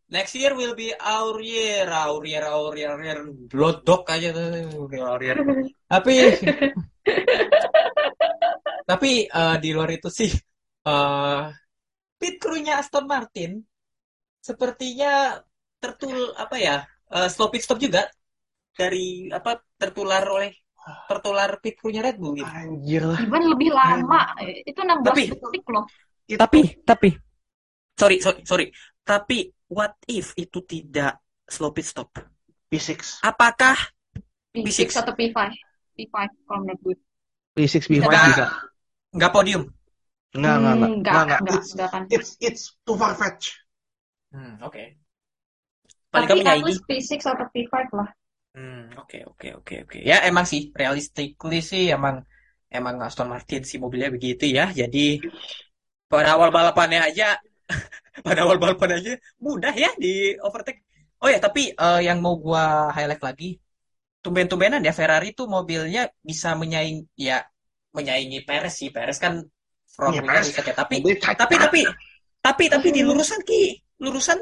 [0.09, 3.21] Next year will be our year, our year, our year, our year.
[3.53, 5.37] Blodok aja tuh, our year.
[5.85, 6.15] Tapi,
[8.89, 10.33] tapi eh, di luar itu sih,
[10.89, 11.43] eh
[12.19, 13.61] pit crew-nya Aston Martin
[14.41, 15.37] sepertinya
[15.77, 16.77] tertul apa ya,
[17.13, 18.09] eh, slow pit stop juga
[18.73, 20.57] dari apa tertular oleh
[21.05, 22.49] tertular pit crew-nya Red Bull gitu.
[22.49, 23.21] Anjir lah.
[23.21, 24.33] Even lebih lama.
[24.65, 25.85] Itu 16 Tapi- detik loh.
[26.29, 27.09] Tapi, tapi,
[27.93, 28.67] sorry, sorry, sorry.
[29.05, 32.11] Tapi, what if itu tidak slow pit stop?
[32.71, 33.25] P6.
[33.25, 33.77] Apakah
[34.53, 34.91] P6 P6.
[35.01, 35.51] atau P5.
[35.97, 36.15] P5
[36.47, 36.97] kalau menurut gue.
[37.55, 38.25] P6 P5 Nggak.
[38.27, 38.45] bisa.
[39.17, 39.63] nggak podium?
[40.37, 40.93] Enggak, enggak, enggak.
[40.97, 41.41] Enggak, enggak.
[41.41, 42.05] enggak, It's, enggak kan.
[42.15, 43.53] it's, it's too far-fetched.
[44.33, 44.99] Hmm, oke.
[46.13, 48.09] Paling Tapi at least P6 atau P5 lah.
[48.57, 49.97] Hmm, oke, oke, oke, oke.
[50.11, 52.17] Ya, emang sih, realistically sih, emang
[52.77, 54.65] emang Aston Martin sih mobilnya begitu ya.
[54.81, 54.99] Jadi
[56.11, 57.37] pada awal balapannya aja,
[58.27, 60.83] pada awal balapan aja mudah ya di overtake.
[61.19, 63.59] Oh ya, tapi eh, yang mau gua highlight lagi,
[64.23, 67.43] tumben-tumbenan ya Ferrari tuh mobilnya bisa menyaing, ya
[67.97, 68.89] menyaingi Perez sih.
[68.95, 69.43] Perez kan
[69.91, 70.47] front Iya, wingnya Perez.
[70.55, 70.75] ya.
[70.75, 71.81] Tapi tapi tapi
[72.39, 73.63] tapi tapi di lurusan ki
[73.99, 74.39] lurusan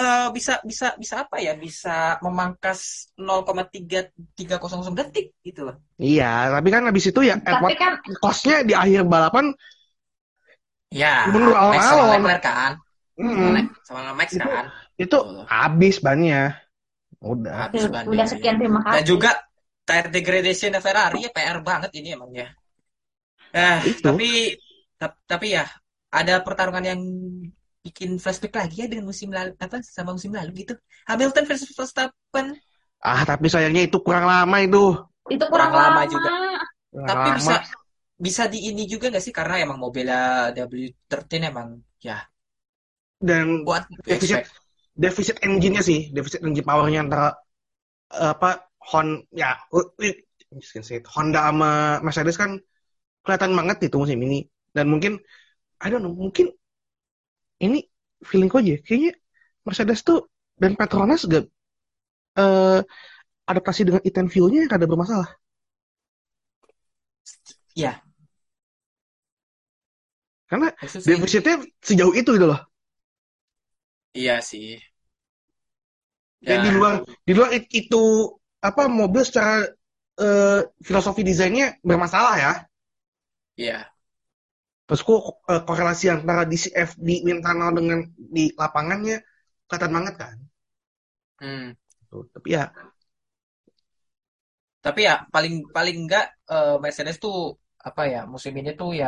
[0.00, 6.82] eh, bisa bisa bisa apa ya bisa memangkas 0,3300 detik gitu loh Iya, tapi kan
[6.88, 9.52] habis itu ya Tapi what kan cost-nya di akhir balapan
[10.90, 12.10] ya Menurut Max sama alon-alon.
[12.18, 12.72] Leclerc kan
[13.16, 14.64] sama, hmm, Le- sama Max Itu- kan
[14.94, 15.44] itu Betul.
[15.46, 16.42] habis bannya.
[17.20, 17.68] Udah.
[17.68, 19.06] habis bannya udah sekian terima dan kasih.
[19.06, 19.30] juga
[19.84, 22.48] tire degradation Ferrari ya PR banget ini emang ya
[23.50, 24.04] eh Itu.
[24.06, 24.56] tapi
[24.96, 25.64] tap- tapi ya
[26.08, 27.00] ada pertarungan yang
[27.80, 30.74] bikin flashback lagi ya dengan musim lalu apa sama musim lalu gitu
[31.04, 32.56] Hamilton versus Verstappen
[33.00, 34.92] Ah, tapi sayangnya itu kurang lama itu.
[35.26, 36.12] Itu kurang, Kurang lama lama.
[36.12, 36.28] juga.
[36.92, 37.36] Kurang Tapi lama.
[37.40, 37.54] bisa
[38.24, 41.68] bisa di ini juga nggak sih karena emang mobilnya W13 emang
[42.06, 42.18] ya
[43.20, 43.72] Dan to
[44.08, 44.48] defisit expect.
[44.96, 47.26] defisit engine-nya sih, defisit engine power-nya antara
[48.14, 48.50] eh, apa
[48.90, 50.14] Hon ya uh, uh,
[51.14, 52.50] Honda sama Mercedes kan
[53.24, 54.38] kelihatan banget itu musim ini.
[54.76, 55.12] Dan mungkin
[55.84, 56.46] I don't know, mungkin
[57.64, 57.78] ini
[58.28, 59.12] feelingku aja kayaknya
[59.66, 60.18] Mercedes tuh
[60.60, 61.44] dan Petronas gak
[62.40, 62.80] eh,
[63.50, 65.30] adaptasi dengan E10 fuel-nya rada bermasalah.
[67.74, 68.02] Iya,
[70.50, 71.30] Karena sih.
[71.86, 72.60] sejauh itu gitu loh.
[74.18, 74.80] Iya sih.
[76.48, 79.64] Dan Ya, di luar di luar it- itu apa mobil secara
[80.20, 82.52] eh, filosofi desainnya bermasalah ya.
[83.56, 83.92] iya.
[84.86, 85.20] Terus kok
[85.52, 87.98] eh, korelasi antara DCF di wind tunnel dengan
[88.36, 89.16] di lapangannya
[89.68, 90.36] kelihatan banget kan.
[91.40, 91.72] Hmm.
[92.10, 92.62] Tuh, Tapi ya
[94.84, 97.34] Tapi ya paling paling enggak eh, Mercedes tuh
[97.88, 99.06] apa ya musim ini tuh ya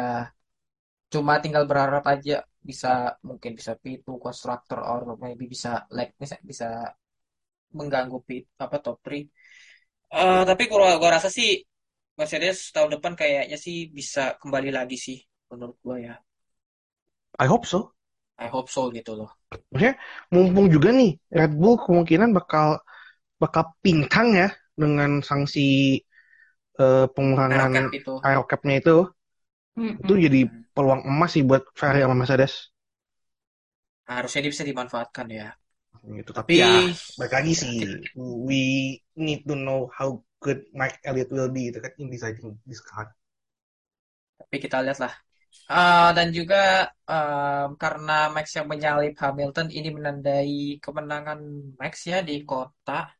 [1.12, 2.36] cuma tinggal berharap aja
[2.68, 2.88] bisa
[3.28, 6.66] mungkin bisa P2 constructor or maybe bisa leg bisa, bisa
[7.72, 8.28] mengganggu P
[8.60, 9.24] apa top 3.
[10.12, 11.50] Eh tapi gua gua rasa sih
[12.18, 15.18] Mercedes tahun depan kayaknya sih bisa kembali lagi sih
[15.50, 16.14] menurut gua ya.
[17.38, 17.92] I hope so.
[18.36, 19.30] I hope so gitu loh.
[20.32, 22.80] Mumpung juga nih Red Bull kemungkinan bakal
[23.40, 25.98] bakal pincang ya dengan sanksi
[26.80, 28.12] eh, pengurangan Aerocap itu.
[28.24, 28.96] aerocap-nya itu.
[29.76, 29.96] Mm-mm.
[30.04, 30.40] Itu jadi
[30.74, 32.52] peluang emas sih buat Ferrari sama Mercedes.
[34.08, 35.48] Harusnya dia bisa dimanfaatkan ya.
[36.02, 36.30] Gitu.
[36.34, 36.70] Tapi Tapi ya
[37.18, 37.74] balik lagi sih
[38.18, 42.82] we need to know how good Mike Elliott will be itu kan in deciding this
[42.82, 43.08] card.
[44.40, 45.14] Tapi kita lihat lah.
[45.68, 51.40] Ah, dan juga em, karena Max yang menyalip Hamilton ini menandai kemenangan
[51.80, 53.12] Max ya di kota.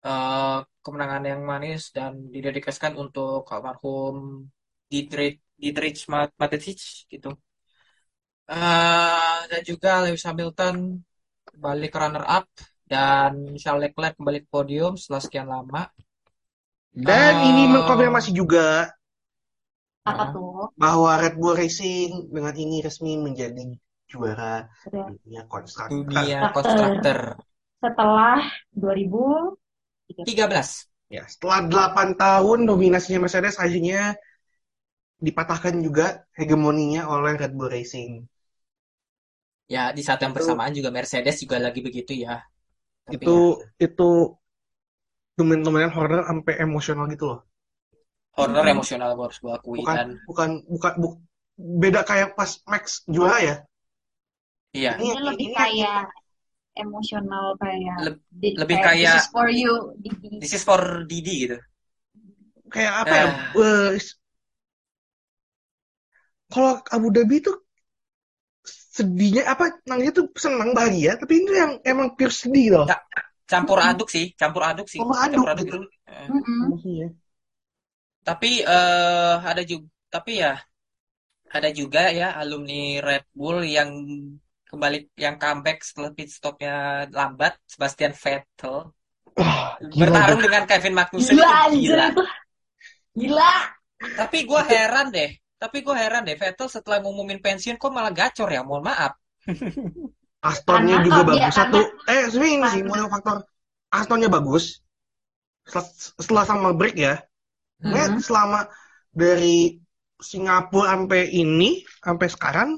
[0.00, 4.48] Eh, kemenangan yang manis dan didedikasikan untuk almarhum
[4.90, 5.98] Dietrich Dietrich
[6.40, 7.30] Mateschitz gitu.
[8.50, 10.76] Eh, dan juga Lewis Hamilton
[11.48, 12.46] kembali ke runner up
[12.90, 13.32] dan
[13.62, 15.82] Charles Leclerc kembali ke podium setelah sekian lama.
[17.06, 18.66] Dan ini Eh, mengkonfirmasi juga
[20.10, 20.68] Apa ah, tuh?
[20.82, 23.64] bahwa Red Bull Racing dengan ini resmi menjadi
[24.10, 24.66] juara
[25.06, 26.06] dunia konstruktor.
[26.06, 27.18] dunia Konstruktor.
[27.18, 27.18] konstruktor
[27.82, 28.38] Setelah
[28.76, 29.56] 2013.
[30.24, 30.88] 13.
[31.10, 34.14] Ya, setelah 8 tahun dominasinya Mercedes akhirnya
[35.26, 36.06] dipatahkan juga
[36.38, 38.10] hegemoninya oleh Red Bull Racing.
[39.74, 42.34] Ya, di saat yang Itu bersamaan juga Mercedes juga lagi begitu ya.
[43.08, 44.08] Tapi ya, itu itu
[45.38, 47.38] domain-domainan Horner sampai emosional gitu loh.
[48.36, 48.74] Horner Mm-mm.
[48.74, 51.20] emosional gue harus gue akui Bukan dan bukan bukan bu-
[51.82, 53.54] beda kayak pas Max juara ya.
[54.78, 56.00] iya Ini Ini lebih ini kayak
[56.82, 60.36] emosional kayak le- di- lebih kayak this kayak is for you, Didi.
[60.40, 61.56] this is for Didi gitu.
[62.72, 63.26] kayak apa ya?
[66.52, 67.56] Kalau Abu Dhabi tuh
[68.96, 72.86] sedihnya apa nangnya tuh senang bahagia, tapi ini yang emang pure sedih loh.
[72.90, 73.06] ca-
[73.50, 75.76] campur aduk sih, campur aduk sih, Campur aduk campur aduk gitu.
[75.80, 75.88] gitu.
[76.66, 77.08] Emosinya.
[78.26, 80.52] Tapi eh ada juga, tapi ya
[81.56, 83.90] ada juga ya alumni Red Bull yang
[84.70, 88.76] kembali yang comeback setelah pit stopnya lambat, Sebastian Vettel
[89.92, 90.44] gila bertarung tuh.
[90.46, 92.06] dengan Kevin Magnussen Gila itu gila.
[92.10, 92.22] itu.
[93.18, 93.52] Gila.
[94.18, 95.30] Tapi gue heran deh,
[95.60, 99.12] tapi gue heran deh Vettel setelah ngumumin pensiun kok malah gacor ya, mohon maaf.
[100.50, 101.52] Astonnya juga oh iya bagus.
[101.52, 103.36] Satu, karena eh ini sih mulai faktor
[103.92, 104.80] Astonnya bagus.
[105.68, 105.86] Setelah,
[106.16, 107.14] setelah sama break ya.
[107.80, 107.92] Hmm.
[107.92, 108.20] Mm-mm.
[108.20, 108.60] selama
[109.12, 109.80] dari
[110.20, 112.68] Singapura sampai ini, sampai sekarang,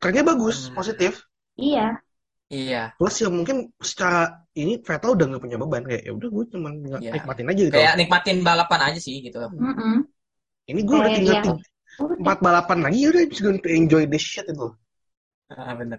[0.00, 0.76] kerja bagus, Hmm.
[0.76, 1.12] positif.
[1.56, 2.00] Iya.
[2.48, 6.44] Iya, Plus ya mungkin secara ini Vettel udah nggak punya beban kayak ya udah gue
[6.48, 7.12] cuman iya.
[7.12, 7.76] nikmatin aja gitu.
[7.76, 9.36] Kayak nikmatin balapan aja sih gitu.
[9.36, 10.08] Mm-mm.
[10.64, 11.56] Ini gue udah tinggal tiga, udah
[11.98, 14.70] empat balapan lagi udah just going to enjoy this shit itu.
[15.50, 15.98] Ah, bener.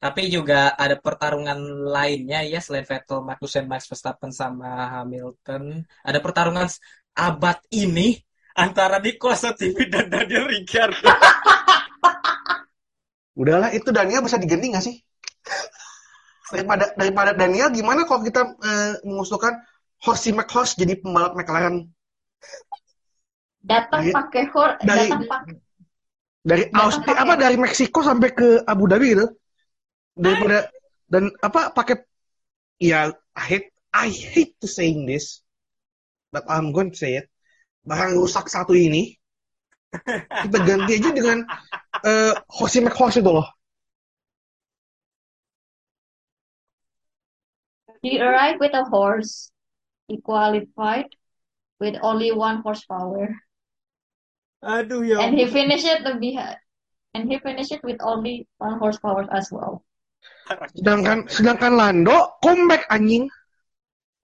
[0.00, 1.56] Tapi juga ada pertarungan
[1.88, 5.84] lainnya ya selain Vettel, Magnussen, Max Verstappen sama Hamilton.
[6.04, 6.68] Ada pertarungan
[7.16, 8.20] abad ini
[8.52, 11.04] antara Nicolas Latifi dan Daniel Ricciardo.
[13.40, 14.96] Udahlah itu Daniel bisa diganti nggak sih?
[16.52, 19.56] Daripada daripada Daniel gimana kalau kita eh, mengusulkan
[20.04, 21.88] Horsey McHorse jadi pembalap McLaren
[23.64, 25.54] datang dari pakai hor, dari datang pakai
[26.44, 29.26] dari Austin apa dari Meksiko sampai ke Abu Dhabi gitu.
[30.12, 30.68] Daripada
[31.08, 32.04] dan apa pakai
[32.76, 35.40] ya I hate I hate to saying this
[36.28, 37.32] but I'm going to say it.
[37.88, 39.16] Barang rusak satu ini
[40.28, 41.48] kita ganti aja dengan
[42.04, 43.48] eh Horsey McHorse itu loh.
[48.04, 49.48] He arrived with a horse.
[50.04, 51.08] He qualified
[51.80, 53.32] with only one horsepower,
[54.64, 56.56] Aduh ya and he finished it the behind,
[57.12, 59.84] and he finished it with only one horsepower as well.
[60.72, 63.28] sedangkan sedangkan Lando comeback anjing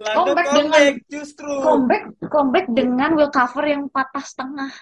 [0.00, 4.72] Lando Comeback dengan comeback justru comeback comeback dengan wheel cover yang patah setengah.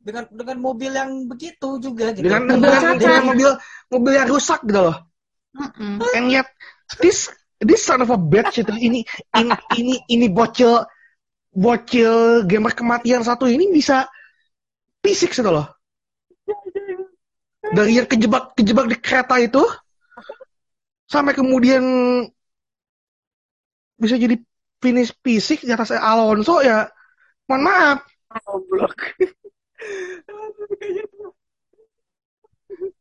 [0.00, 2.24] dengan dengan mobil yang begitu juga gitu.
[2.24, 3.50] dengan Mobil dengan, dengan mobil
[3.92, 4.96] mobil yang rusak gitu loh
[5.58, 6.00] Mm-mm.
[6.16, 6.48] and yet
[7.04, 7.28] this
[7.60, 9.04] this son of a bitch itu ini
[9.36, 10.86] ini ini ini bocil
[11.52, 14.08] bocil gamer kematian satu ini bisa
[15.00, 15.66] fisik gitu loh.
[17.70, 19.62] Dari yang kejebak kejebak di kereta itu
[21.10, 21.82] sampai kemudian
[24.00, 24.38] bisa jadi
[24.80, 26.88] finish fisik di atas Alonso ya
[27.46, 28.00] mohon maaf.
[28.46, 28.96] Goblok.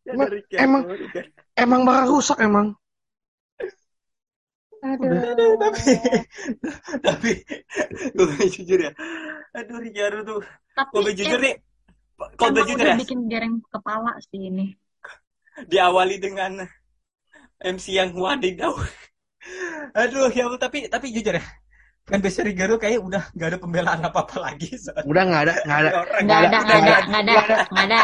[0.10, 0.84] Emang- emang
[1.54, 2.74] emang bakal rusak emang.
[4.80, 5.12] Aduh.
[5.60, 5.92] tapi
[7.04, 7.32] tapi
[8.16, 8.92] gue jujur ya.
[9.54, 10.42] Aduh Ricardo tuh.
[10.96, 11.60] Gue jujur nih
[12.36, 14.66] kalau boleh emang jujur udah ya bikin gereng kepala sih ini.
[15.72, 16.52] diawali dengan
[17.60, 18.72] MC yang wadidaw
[19.96, 21.44] aduh ya tapi tapi jujur ya
[22.10, 25.54] kan biasa Ricardo kayak udah nggak ada pembelaan apa apa lagi soal udah nggak ada
[25.68, 25.92] nggak ada
[26.26, 28.00] Nggak ada, nggak nggak ada, ada nggak ada, nggak ada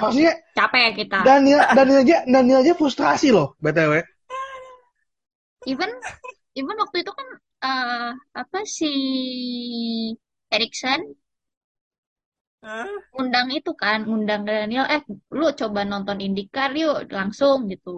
[0.00, 1.18] maksudnya Capek kita.
[1.26, 3.92] Daniel Daniel aja Daniel aja frustrasi loh btw
[5.68, 5.90] Even
[6.56, 7.28] even waktu itu kan
[7.60, 8.92] eh, apa si
[10.48, 11.19] Erikson?
[13.20, 15.02] Undang itu kan, undang Daniel, eh
[15.38, 17.90] lu coba nonton IndyCar yuk langsung gitu.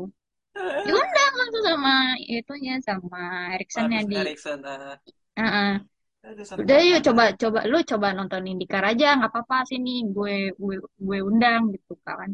[0.84, 1.92] Diundang langsung sama
[2.36, 3.20] itunya sama
[3.94, 4.16] yang di.
[5.38, 5.68] Heeh.
[6.28, 10.32] Aduh, sakit Udah yuk coba coba lu coba nonton IndyCar aja nggak apa-apa sini gue
[10.62, 10.74] gue
[11.06, 12.30] gue undang gitu kan.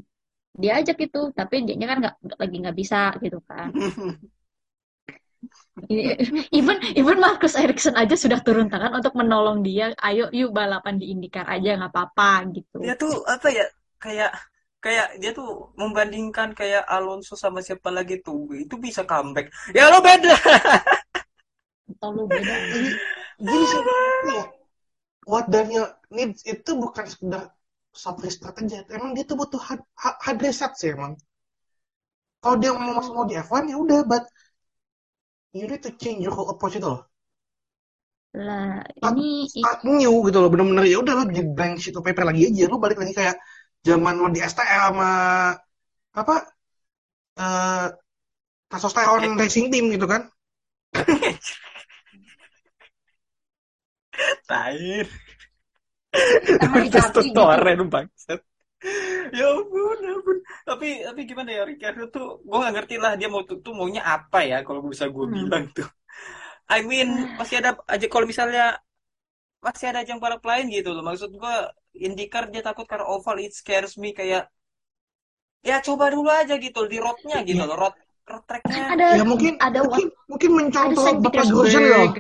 [0.63, 3.71] Dia ajak itu tapi dianya kan nggak- lagi nggak bisa gitu kan.
[6.59, 9.95] Even even Marcus Ericsson aja sudah turun tangan untuk menolong dia.
[10.03, 12.83] Ayo yuk balapan di IndyCar aja nggak apa-apa gitu.
[12.83, 13.67] Dia tuh apa ya?
[14.03, 14.33] Kayak
[14.79, 19.51] kayak dia tuh membandingkan kayak Alonso sama siapa lagi tuh itu bisa comeback.
[19.71, 20.35] Ya lo beda.
[21.99, 22.55] Atau beda.
[22.69, 22.91] Jadi,
[23.39, 23.81] gini sih,
[24.35, 24.45] ya,
[25.31, 27.55] what Daniel needs itu bukan sekedar
[27.95, 28.83] soft restart aja.
[28.91, 31.15] Emang dia tuh butuh hard, hard hard reset sih emang.
[32.39, 34.23] Kalau dia mau masuk mau di F1 ya udah, but
[35.53, 37.03] you need to change your whole approach itu loh.
[38.37, 42.05] Lah Start, ini start new gitu loh, bener-bener ya udah lo di blank sheet of
[42.05, 43.37] paper lagi aja, lo balik lagi kayak
[43.81, 45.11] zaman lo di STL sama
[46.13, 46.35] apa
[47.41, 47.87] eh
[48.71, 50.23] testosteron racing team gitu kan.
[54.49, 55.07] Tair.
[56.75, 57.33] diganti gitu.
[57.33, 58.41] Testosteron bangsat.
[59.35, 60.37] Ya ampun, ya ampun.
[60.69, 64.03] Tapi tapi gimana ya Ricardo tuh gue gak ngerti lah dia mau tuh, tuh maunya
[64.15, 65.35] apa ya kalau bisa gue Hmm.
[65.37, 65.89] bilang tuh.
[66.71, 67.09] I mean
[67.39, 68.65] masih ada aja kalau misalnya
[69.67, 71.03] masih ada ajang balap lain gitu loh.
[71.09, 71.55] Maksud gue
[72.07, 74.47] IndyCar dia takut karena oval it scares me kayak
[75.69, 77.95] ya coba dulu aja gitu di roadnya gitu loh road
[78.31, 82.13] road tracknya Ada Ya mungkin ada mungkin mungkin mencontoh Bapak Grosjean gitu loh.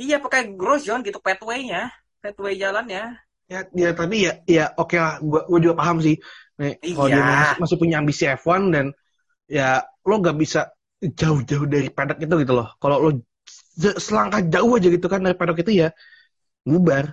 [0.00, 1.80] Iya pakai grosjean gitu pathway-nya
[2.22, 3.02] pathway jalannya
[3.50, 6.16] Ya, ya tapi ya ya oke lah, gua gua juga paham sih.
[6.60, 7.26] Nih, kalau dia Iya.
[7.26, 8.86] masih, masih punya ambisi F1 dan
[9.48, 10.60] ya lo gak bisa
[11.02, 12.68] jauh-jauh dari paddock itu gitu loh.
[12.82, 13.08] Kalau lo
[13.82, 15.88] se- selangkah jauh aja gitu kan dari paddock itu ya
[16.68, 17.06] bubar.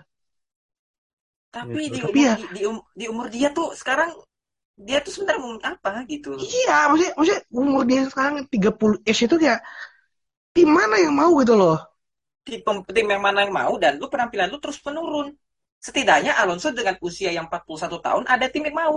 [1.56, 1.96] tapi Gitu.
[1.96, 4.10] di Tapi umur, ya- di, di um- di umur dia tuh sekarang
[4.88, 9.36] dia tuh sebenarnya mau apa gitu Iya, maksudnya maksudnya umur dia sekarang 30 ish itu
[9.42, 9.60] kayak
[10.56, 11.78] tim mana yang mau gitu loh.
[12.46, 12.60] tim,
[12.96, 15.28] tim yang mana yang mau dan lu penampilan lu terus menurun.
[15.78, 18.96] Setidaknya Alonso dengan usia yang 41 tahun ada tim yang mau.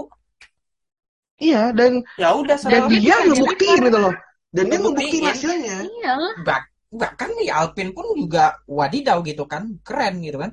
[1.40, 4.14] Iya, dan Ya udah dan saya dia ngebuktiin gitu loh.
[4.52, 5.24] Dan dia Ngebuktiin.
[5.24, 5.76] hasilnya.
[5.88, 6.14] Iya.
[6.44, 10.50] Bak bahkan nih Alpine pun juga wadidaw gitu kan, keren gitu kan.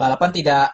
[0.00, 0.64] Balapan tidak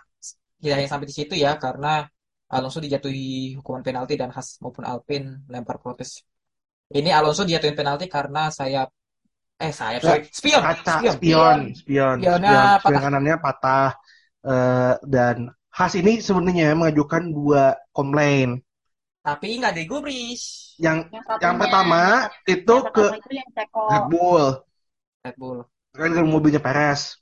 [0.62, 2.06] tidak hanya sampai di situ ya karena
[2.46, 6.22] Alonso dijatuhi hukuman penalti dan Haas maupun Alpine lempar protes.
[6.88, 8.88] Ini Alonso dijatuhin penalti karena sayap
[9.56, 13.00] eh sayap sorry spion Kaca, spion spion, spion, Spionnya spion, spion patah.
[13.02, 13.88] kanannya patah.
[14.46, 15.36] Eh, dan
[15.76, 18.62] Haas ini sebenarnya mengajukan dua komplain.
[19.26, 20.42] tapi nggak digubris
[20.78, 22.00] Yang Yang satunya, yang pertama
[22.46, 23.48] itu yang ke itu yang.
[23.90, 24.46] Red Bull,
[25.24, 25.58] Red Bull.
[25.96, 27.16] kan ke mobilnya Perez.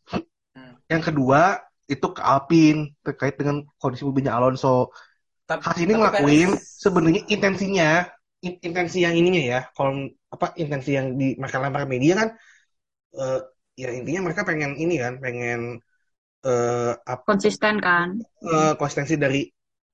[0.55, 0.75] Hmm.
[0.91, 1.41] Yang kedua
[1.87, 4.91] itu ke Alpine terkait dengan kondisi mobilnya Alonso.
[5.45, 7.91] Tapi, Haas ini tapi ngelakuin Perez- sebenarnya intensinya,
[8.43, 12.29] in- intensi yang ininya ya, kalau apa intensi yang di mereka lempar media kan,
[13.19, 13.41] eh,
[13.79, 15.61] ya intinya mereka pengen ini kan, pengen
[16.45, 18.09] eh, apa Konsisten kan.
[18.45, 19.41] eh, konsistensi dari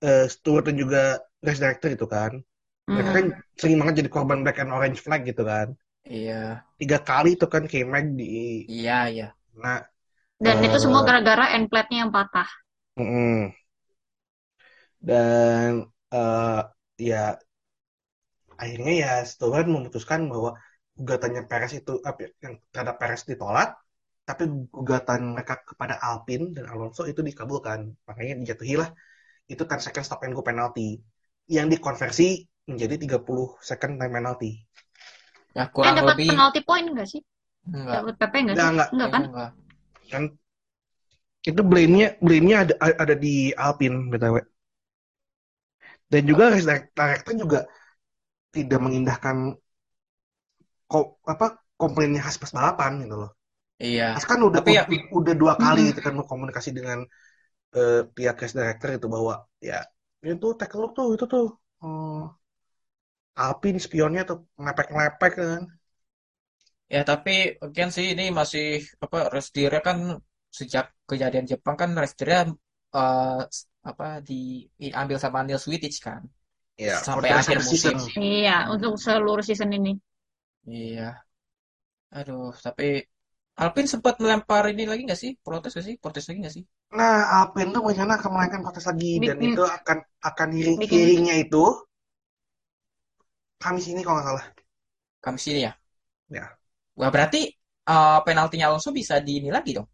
[0.07, 1.01] eh, steward dan juga
[1.45, 2.33] race director itu kan.
[2.95, 3.17] Mereka Hmm.
[3.17, 3.27] kan
[3.61, 5.69] sering banget jadi korban black and orange flag gitu kan.
[6.05, 8.27] Iya, Tiga kali itu kan K-Mag di
[8.71, 9.25] iya, iya.
[9.63, 9.81] nah
[10.45, 12.49] Dan Eh, itu semua gara-gara end plate-nya yang patah.
[12.99, 13.53] mm-mm.
[15.01, 16.61] dan eh,
[17.01, 17.39] ya
[18.63, 20.51] akhirnya ya steward memutuskan bahwa
[20.99, 23.69] gugatannya Perez itu apa ya, yang terhadap Perez ditolak,
[24.31, 27.91] tapi gugatan mereka kepada Alpine dan Alonso itu dikabulkan.
[28.07, 28.89] Makanya dijatuhilah
[29.51, 31.03] itu 10 second stop and go penalty
[31.51, 34.62] yang dikonversi menjadi 30 second time penalty.
[35.51, 37.20] Ya Eh kurang dapat lebih penalty point nggak sih?
[37.66, 37.95] enggak.
[37.99, 38.62] Dapat PP nggak sih?
[38.70, 38.89] Enggak, enggak.
[38.95, 39.22] Enggak kan?
[39.26, 39.51] Enggak.
[40.11, 40.22] Kan
[41.41, 44.37] itu blame-nya blame-nya ada ada di Alpine BTW.
[46.11, 47.59] Dan juga race director juga
[48.51, 49.37] tidak mengindahkan
[50.91, 51.47] ko, apa
[51.78, 53.31] komplainnya khas pas balapan gitu loh.
[53.85, 54.05] Iya.
[54.12, 56.99] Khas kan udah Tapi ya- udah, udah dua kali gitu kan komunikasi dengan
[57.76, 59.35] eh, pihak race director itu bahwa
[59.68, 59.76] ya
[60.35, 61.45] itu take a look tuh itu tuh
[61.83, 62.14] hmm,
[63.45, 65.62] Alpine spionnya tuh ngepek-ngepek kan.
[66.95, 67.31] Ya tapi
[67.64, 68.64] again sih ini masih
[69.05, 69.99] apa Restirnya kan
[70.59, 72.39] sejak kejadian Jepang kan Restirnya
[72.97, 73.39] eh,
[73.91, 76.22] apa diambil sama Neil Wittich kan.
[76.87, 77.95] Ya, Sampai akhir season.
[77.95, 77.97] musim.
[78.26, 79.91] Iya, untuk seluruh season ini.
[80.66, 81.24] Iya.
[82.16, 82.85] Aduh, tapi
[83.61, 85.31] Alpine sempat melempar ini lagi nggak sih?
[85.45, 85.95] Protes nggak sih?
[86.03, 86.65] Protes lagi nggak sih?
[86.99, 89.99] Nah, Alpine tuh rencana akan menaikkan protes lagi dan Bikin- itu akan
[90.31, 91.65] akan hearing Bikin- hearingnya itu
[93.63, 94.45] Kamis ini kalau nggak salah.
[95.25, 95.73] Kamis ini ya?
[96.33, 96.47] Ya.
[96.99, 97.41] Wah berarti
[97.93, 99.89] eh, penaltinya Alonso bisa di ini lagi dong?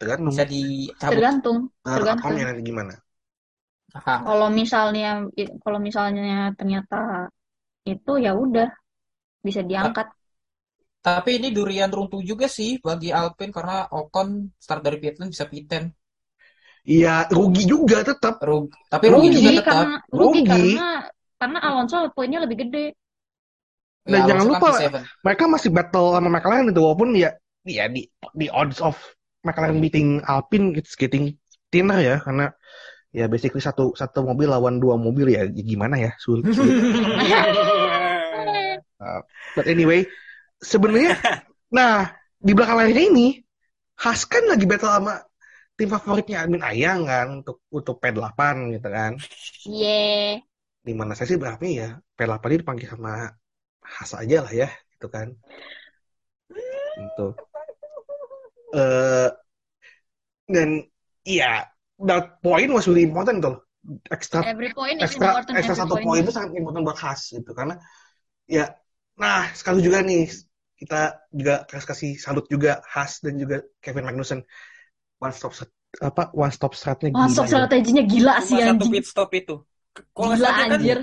[0.00, 1.14] Tergantung Bisa dicabut.
[1.16, 1.58] Tergantung.
[1.84, 2.16] tergantung.
[2.16, 2.94] outcome-nya nanti gimana.
[4.26, 5.08] Kalau misalnya
[5.64, 7.26] kalau misalnya ternyata
[7.94, 8.68] itu ya udah
[9.46, 10.06] bisa diangkat.
[11.06, 14.28] Tapi ini durian runtuh juga sih bagi Alpine karena Ocon
[14.64, 15.84] start dari P10 bisa P10.
[16.88, 18.40] Iya, rugi juga tetap.
[18.40, 19.68] Rug- tapi rugi Rugi juga tetap.
[19.68, 20.50] karena rugi Rugi.
[20.50, 20.88] karena
[21.40, 22.84] karena Alonso poinnya lebih gede.
[24.04, 25.02] Dan Ya, jangan Alonso kan lupa, P7.
[25.24, 27.30] Mereka masih battle sama McLaren itu walaupun ya
[27.68, 28.96] ya di di odds of
[29.44, 31.36] McLaren beating Alpine it's getting
[31.68, 32.48] thinner ya karena
[33.12, 36.48] ya basically satu satu mobil lawan dua mobil ya gimana ya sulit.
[36.52, 36.80] sulit.
[39.56, 40.06] But anyway,
[40.60, 41.16] sebenarnya
[41.76, 43.28] nah di belakang layarnya ini
[44.00, 45.20] Haas kan lagi battle sama
[45.76, 48.36] tim favoritnya Admin Ayang kan untuk untuk P8
[48.76, 49.12] gitu kan.
[49.68, 50.40] Ye.
[50.80, 52.00] Di mana saya sih berapa ya?
[52.16, 53.28] P8 ini dipanggil sama
[53.84, 55.36] Haas aja lah ya gitu kan.
[56.96, 57.26] Gitu.
[58.76, 59.28] Eh
[60.48, 60.68] dan
[61.28, 61.68] iya
[62.00, 63.56] that point was really important tuh.
[64.12, 65.56] Extra Every point is ekstra important.
[65.60, 66.04] every satu point.
[66.08, 67.76] poin itu sangat important buat Haas gitu karena
[68.48, 68.72] ya
[69.20, 70.28] nah sekali juga nih
[70.80, 74.40] kita juga kasih kasih salut juga Haas dan juga Kevin Magnussen
[75.20, 75.52] one stop
[76.00, 77.44] apa one stop stratnya gila ya.
[77.44, 79.56] strateginya gila sih Cuma satu pit stop itu.
[80.14, 80.98] Kalau Gila dia kan, anjir.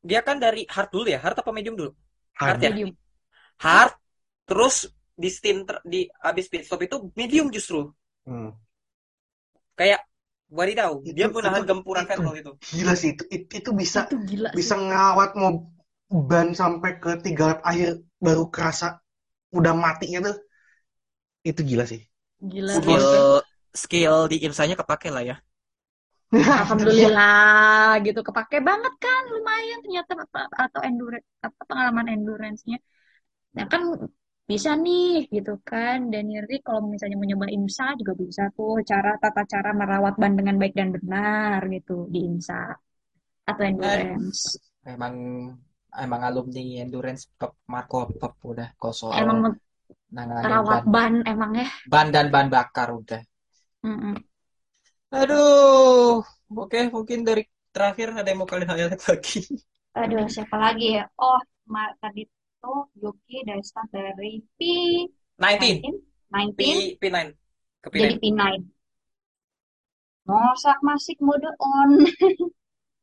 [0.00, 1.90] dia kan dari hard dulu ya, hard apa medium dulu?
[2.40, 2.56] Hard.
[2.58, 2.72] ya?
[2.72, 2.90] Medium.
[3.60, 3.92] Hard,
[4.48, 7.92] terus di stint ter- di abis pit stop itu medium justru.
[8.24, 8.56] Hmm.
[9.76, 10.08] Kayak
[10.48, 12.52] wadidaw, dia Itu- menahan itu- gempuran itu- Vettel itu.
[12.74, 14.82] Gila sih itu itu, itu bisa Itu gila bisa sih.
[14.88, 15.52] ngawat mau
[16.10, 18.98] ban sampai ke tiga lap akhir baru kerasa
[19.58, 20.34] udah matinya tuh
[21.48, 22.00] itu gila sih
[22.40, 22.76] Gila.
[22.76, 23.08] Skill
[23.82, 25.36] skill di IMSA-nya kepake lah ya.
[26.62, 30.12] Alhamdulillah gitu kepake banget kan lumayan ternyata
[30.64, 32.76] atau endurance apa pengalaman endurance-nya.
[33.56, 33.82] Nah kan
[34.50, 39.10] bisa nih gitu kan Daniel Rick kalau misalnya mau nyoba IMSA juga bisa tuh cara
[39.22, 42.62] tata cara merawat ban dengan baik dan benar gitu di IMSA
[43.50, 44.40] atau endurance.
[44.86, 45.14] Emang
[46.04, 49.38] emang alumni endurance Pep Marco Pep udah kalau soal Emang
[50.42, 51.66] merawat ban, ban emang ya.
[51.92, 53.20] ban dan bahan bakar udah.
[53.84, 54.24] Mm-mm.
[55.18, 56.22] Aduh,
[56.60, 57.42] oke mungkin dari
[57.74, 59.38] terakhir ada yang mau kalian highlight lagi.
[60.00, 61.02] Aduh, siapa lagi ya?
[61.24, 61.38] Oh,
[61.72, 62.20] ma- tadi
[62.60, 64.60] tuh Yuki dari staff dari P
[65.38, 65.76] 19,
[66.30, 67.26] 19, P 19 P9
[67.82, 68.18] ke jadi P9.
[68.20, 68.62] P9.
[70.28, 71.90] Mosak masih mode on.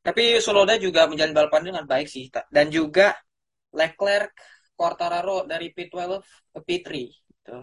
[0.07, 2.31] Tapi Sunoda juga menjalani balapan dengan baik sih.
[2.47, 3.11] Dan juga
[3.75, 4.31] Leclerc,
[4.77, 6.23] Quartararo dari P12
[6.55, 7.11] ke P3.
[7.11, 7.57] Gitu.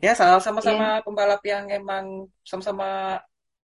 [0.00, 3.20] Ya, sama-sama pembalap yang emang sama-sama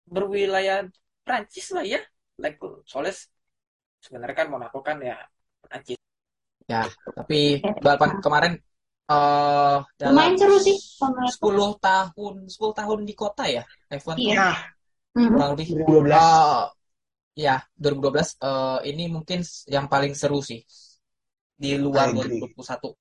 [0.10, 0.90] berwilayah
[1.22, 2.02] Prancis lah ya.
[2.42, 2.58] Like,
[2.90, 3.14] soalnya
[4.02, 5.18] sebenarnya kan Monaco kan ya
[5.62, 5.98] Prancis.
[6.68, 6.84] Ya,
[7.16, 8.54] tapi balapan kemarin
[9.08, 11.48] eh dalam Lumayan seru sih menurutku.
[11.48, 14.36] 10 tahun, 10 tahun di kota ya, F1 Iya.
[14.36, 14.48] ya
[15.16, 15.32] Mhm.
[15.32, 15.66] kurang lebih.
[15.72, 16.64] 2012 Eh,
[17.38, 20.60] ya, 2012 eh, ini mungkin yang paling seru sih
[21.58, 22.42] di luar I agree.
[22.58, 22.98] 2021.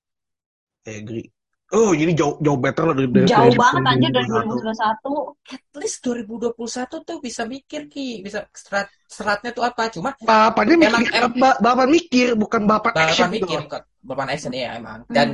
[0.87, 1.27] I agree
[1.67, 4.63] oh jadi jauh jauh better lah dari dari Jauh dari banget anjir dari 2021.
[4.63, 5.51] 2021.
[5.51, 9.91] At least 2021 tuh bisa mikir Ki, bisa serat seratnya tuh apa?
[9.91, 13.63] Cuma balapannya Emang- mikir em- ba- balapan mikir bukan balapan action balapan gitu mikir loh.
[13.67, 14.99] bukan balapan action ya emang.
[15.11, 15.27] Dan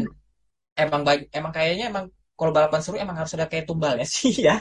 [0.74, 4.58] emang baik emang kayaknya emang kalau balapan seru emang harus ada kayak tumbalnya sih ya.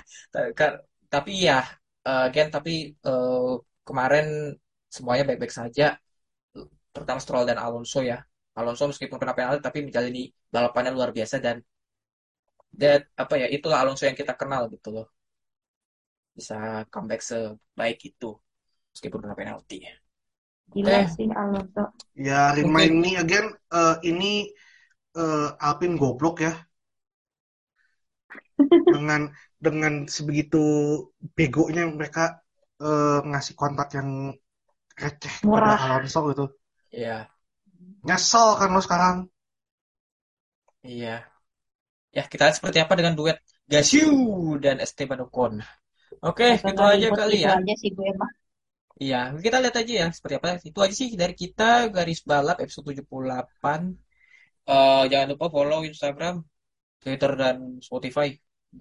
[1.09, 1.64] Tapi ya
[2.05, 3.53] eh, again tapi eh,
[3.89, 4.26] kemarin
[4.95, 5.85] semuanya baik-baik saja.
[6.95, 8.18] Terutama Stroll dan Alonso ya.
[8.59, 11.57] Alonso meskipun kena penalti tapi menjalani balapannya luar biasa dan
[12.80, 15.07] that apa ya itulah Alonso yang kita kenal gitu loh.
[16.39, 16.57] Bisa
[16.93, 18.30] comeback sebaik itu
[18.93, 19.76] meskipun kena penalti.
[20.74, 21.07] Gila Eh.
[21.14, 21.83] sih Alonso.
[22.26, 24.33] ya remind me again eh, ini
[25.16, 26.53] eh, Alpine goblok ya
[28.93, 29.30] dengan
[29.64, 30.59] dengan sebegitu
[31.37, 32.41] begonya mereka
[32.87, 34.09] eh, ngasih kontrak yang
[35.03, 35.78] receh Murah.
[35.80, 36.45] pada Alonso gitu
[36.99, 37.12] Iya,
[38.07, 39.16] nyesel kan lo sekarang
[40.83, 41.33] iya.
[42.16, 43.37] Ya, kita lihat seperti apa dengan duet
[43.72, 44.05] Gashu
[44.64, 45.53] dan Esteban Ocon.
[46.28, 47.53] Oke, Gak itu aja kali ya.
[47.57, 48.30] aja sih gue mah.
[49.03, 50.49] Iya, kita lihat aja ya seperti apa.
[50.70, 51.64] Itu aja sih dari kita
[51.97, 53.80] garis balap episode 78.
[54.70, 56.35] Eh jangan lupa follow Instagram,
[57.03, 57.57] Twitter dan
[57.87, 58.26] Spotify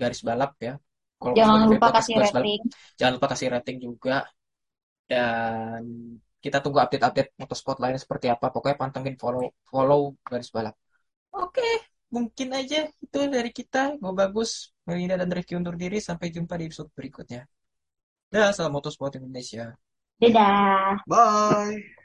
[0.01, 0.73] garis balap ya.
[1.21, 2.61] Kalau Jangan lupa kasih rating.
[2.97, 4.25] Jangan lupa kasih rating juga.
[5.05, 5.83] Dan
[6.41, 8.49] kita tunggu update-update motorsport lainnya seperti apa.
[8.49, 10.73] Pokoknya pantengin follow follow garis balap.
[11.37, 14.01] Oke, mungkin aja itu dari kita.
[14.01, 14.73] Gue bagus.
[14.89, 16.01] Melinda dan Rifki undur diri.
[16.01, 17.45] Sampai jumpa di episode berikutnya.
[18.33, 19.77] Dah, salam motorsport Indonesia.
[20.17, 21.01] Dadah.
[21.05, 22.00] bye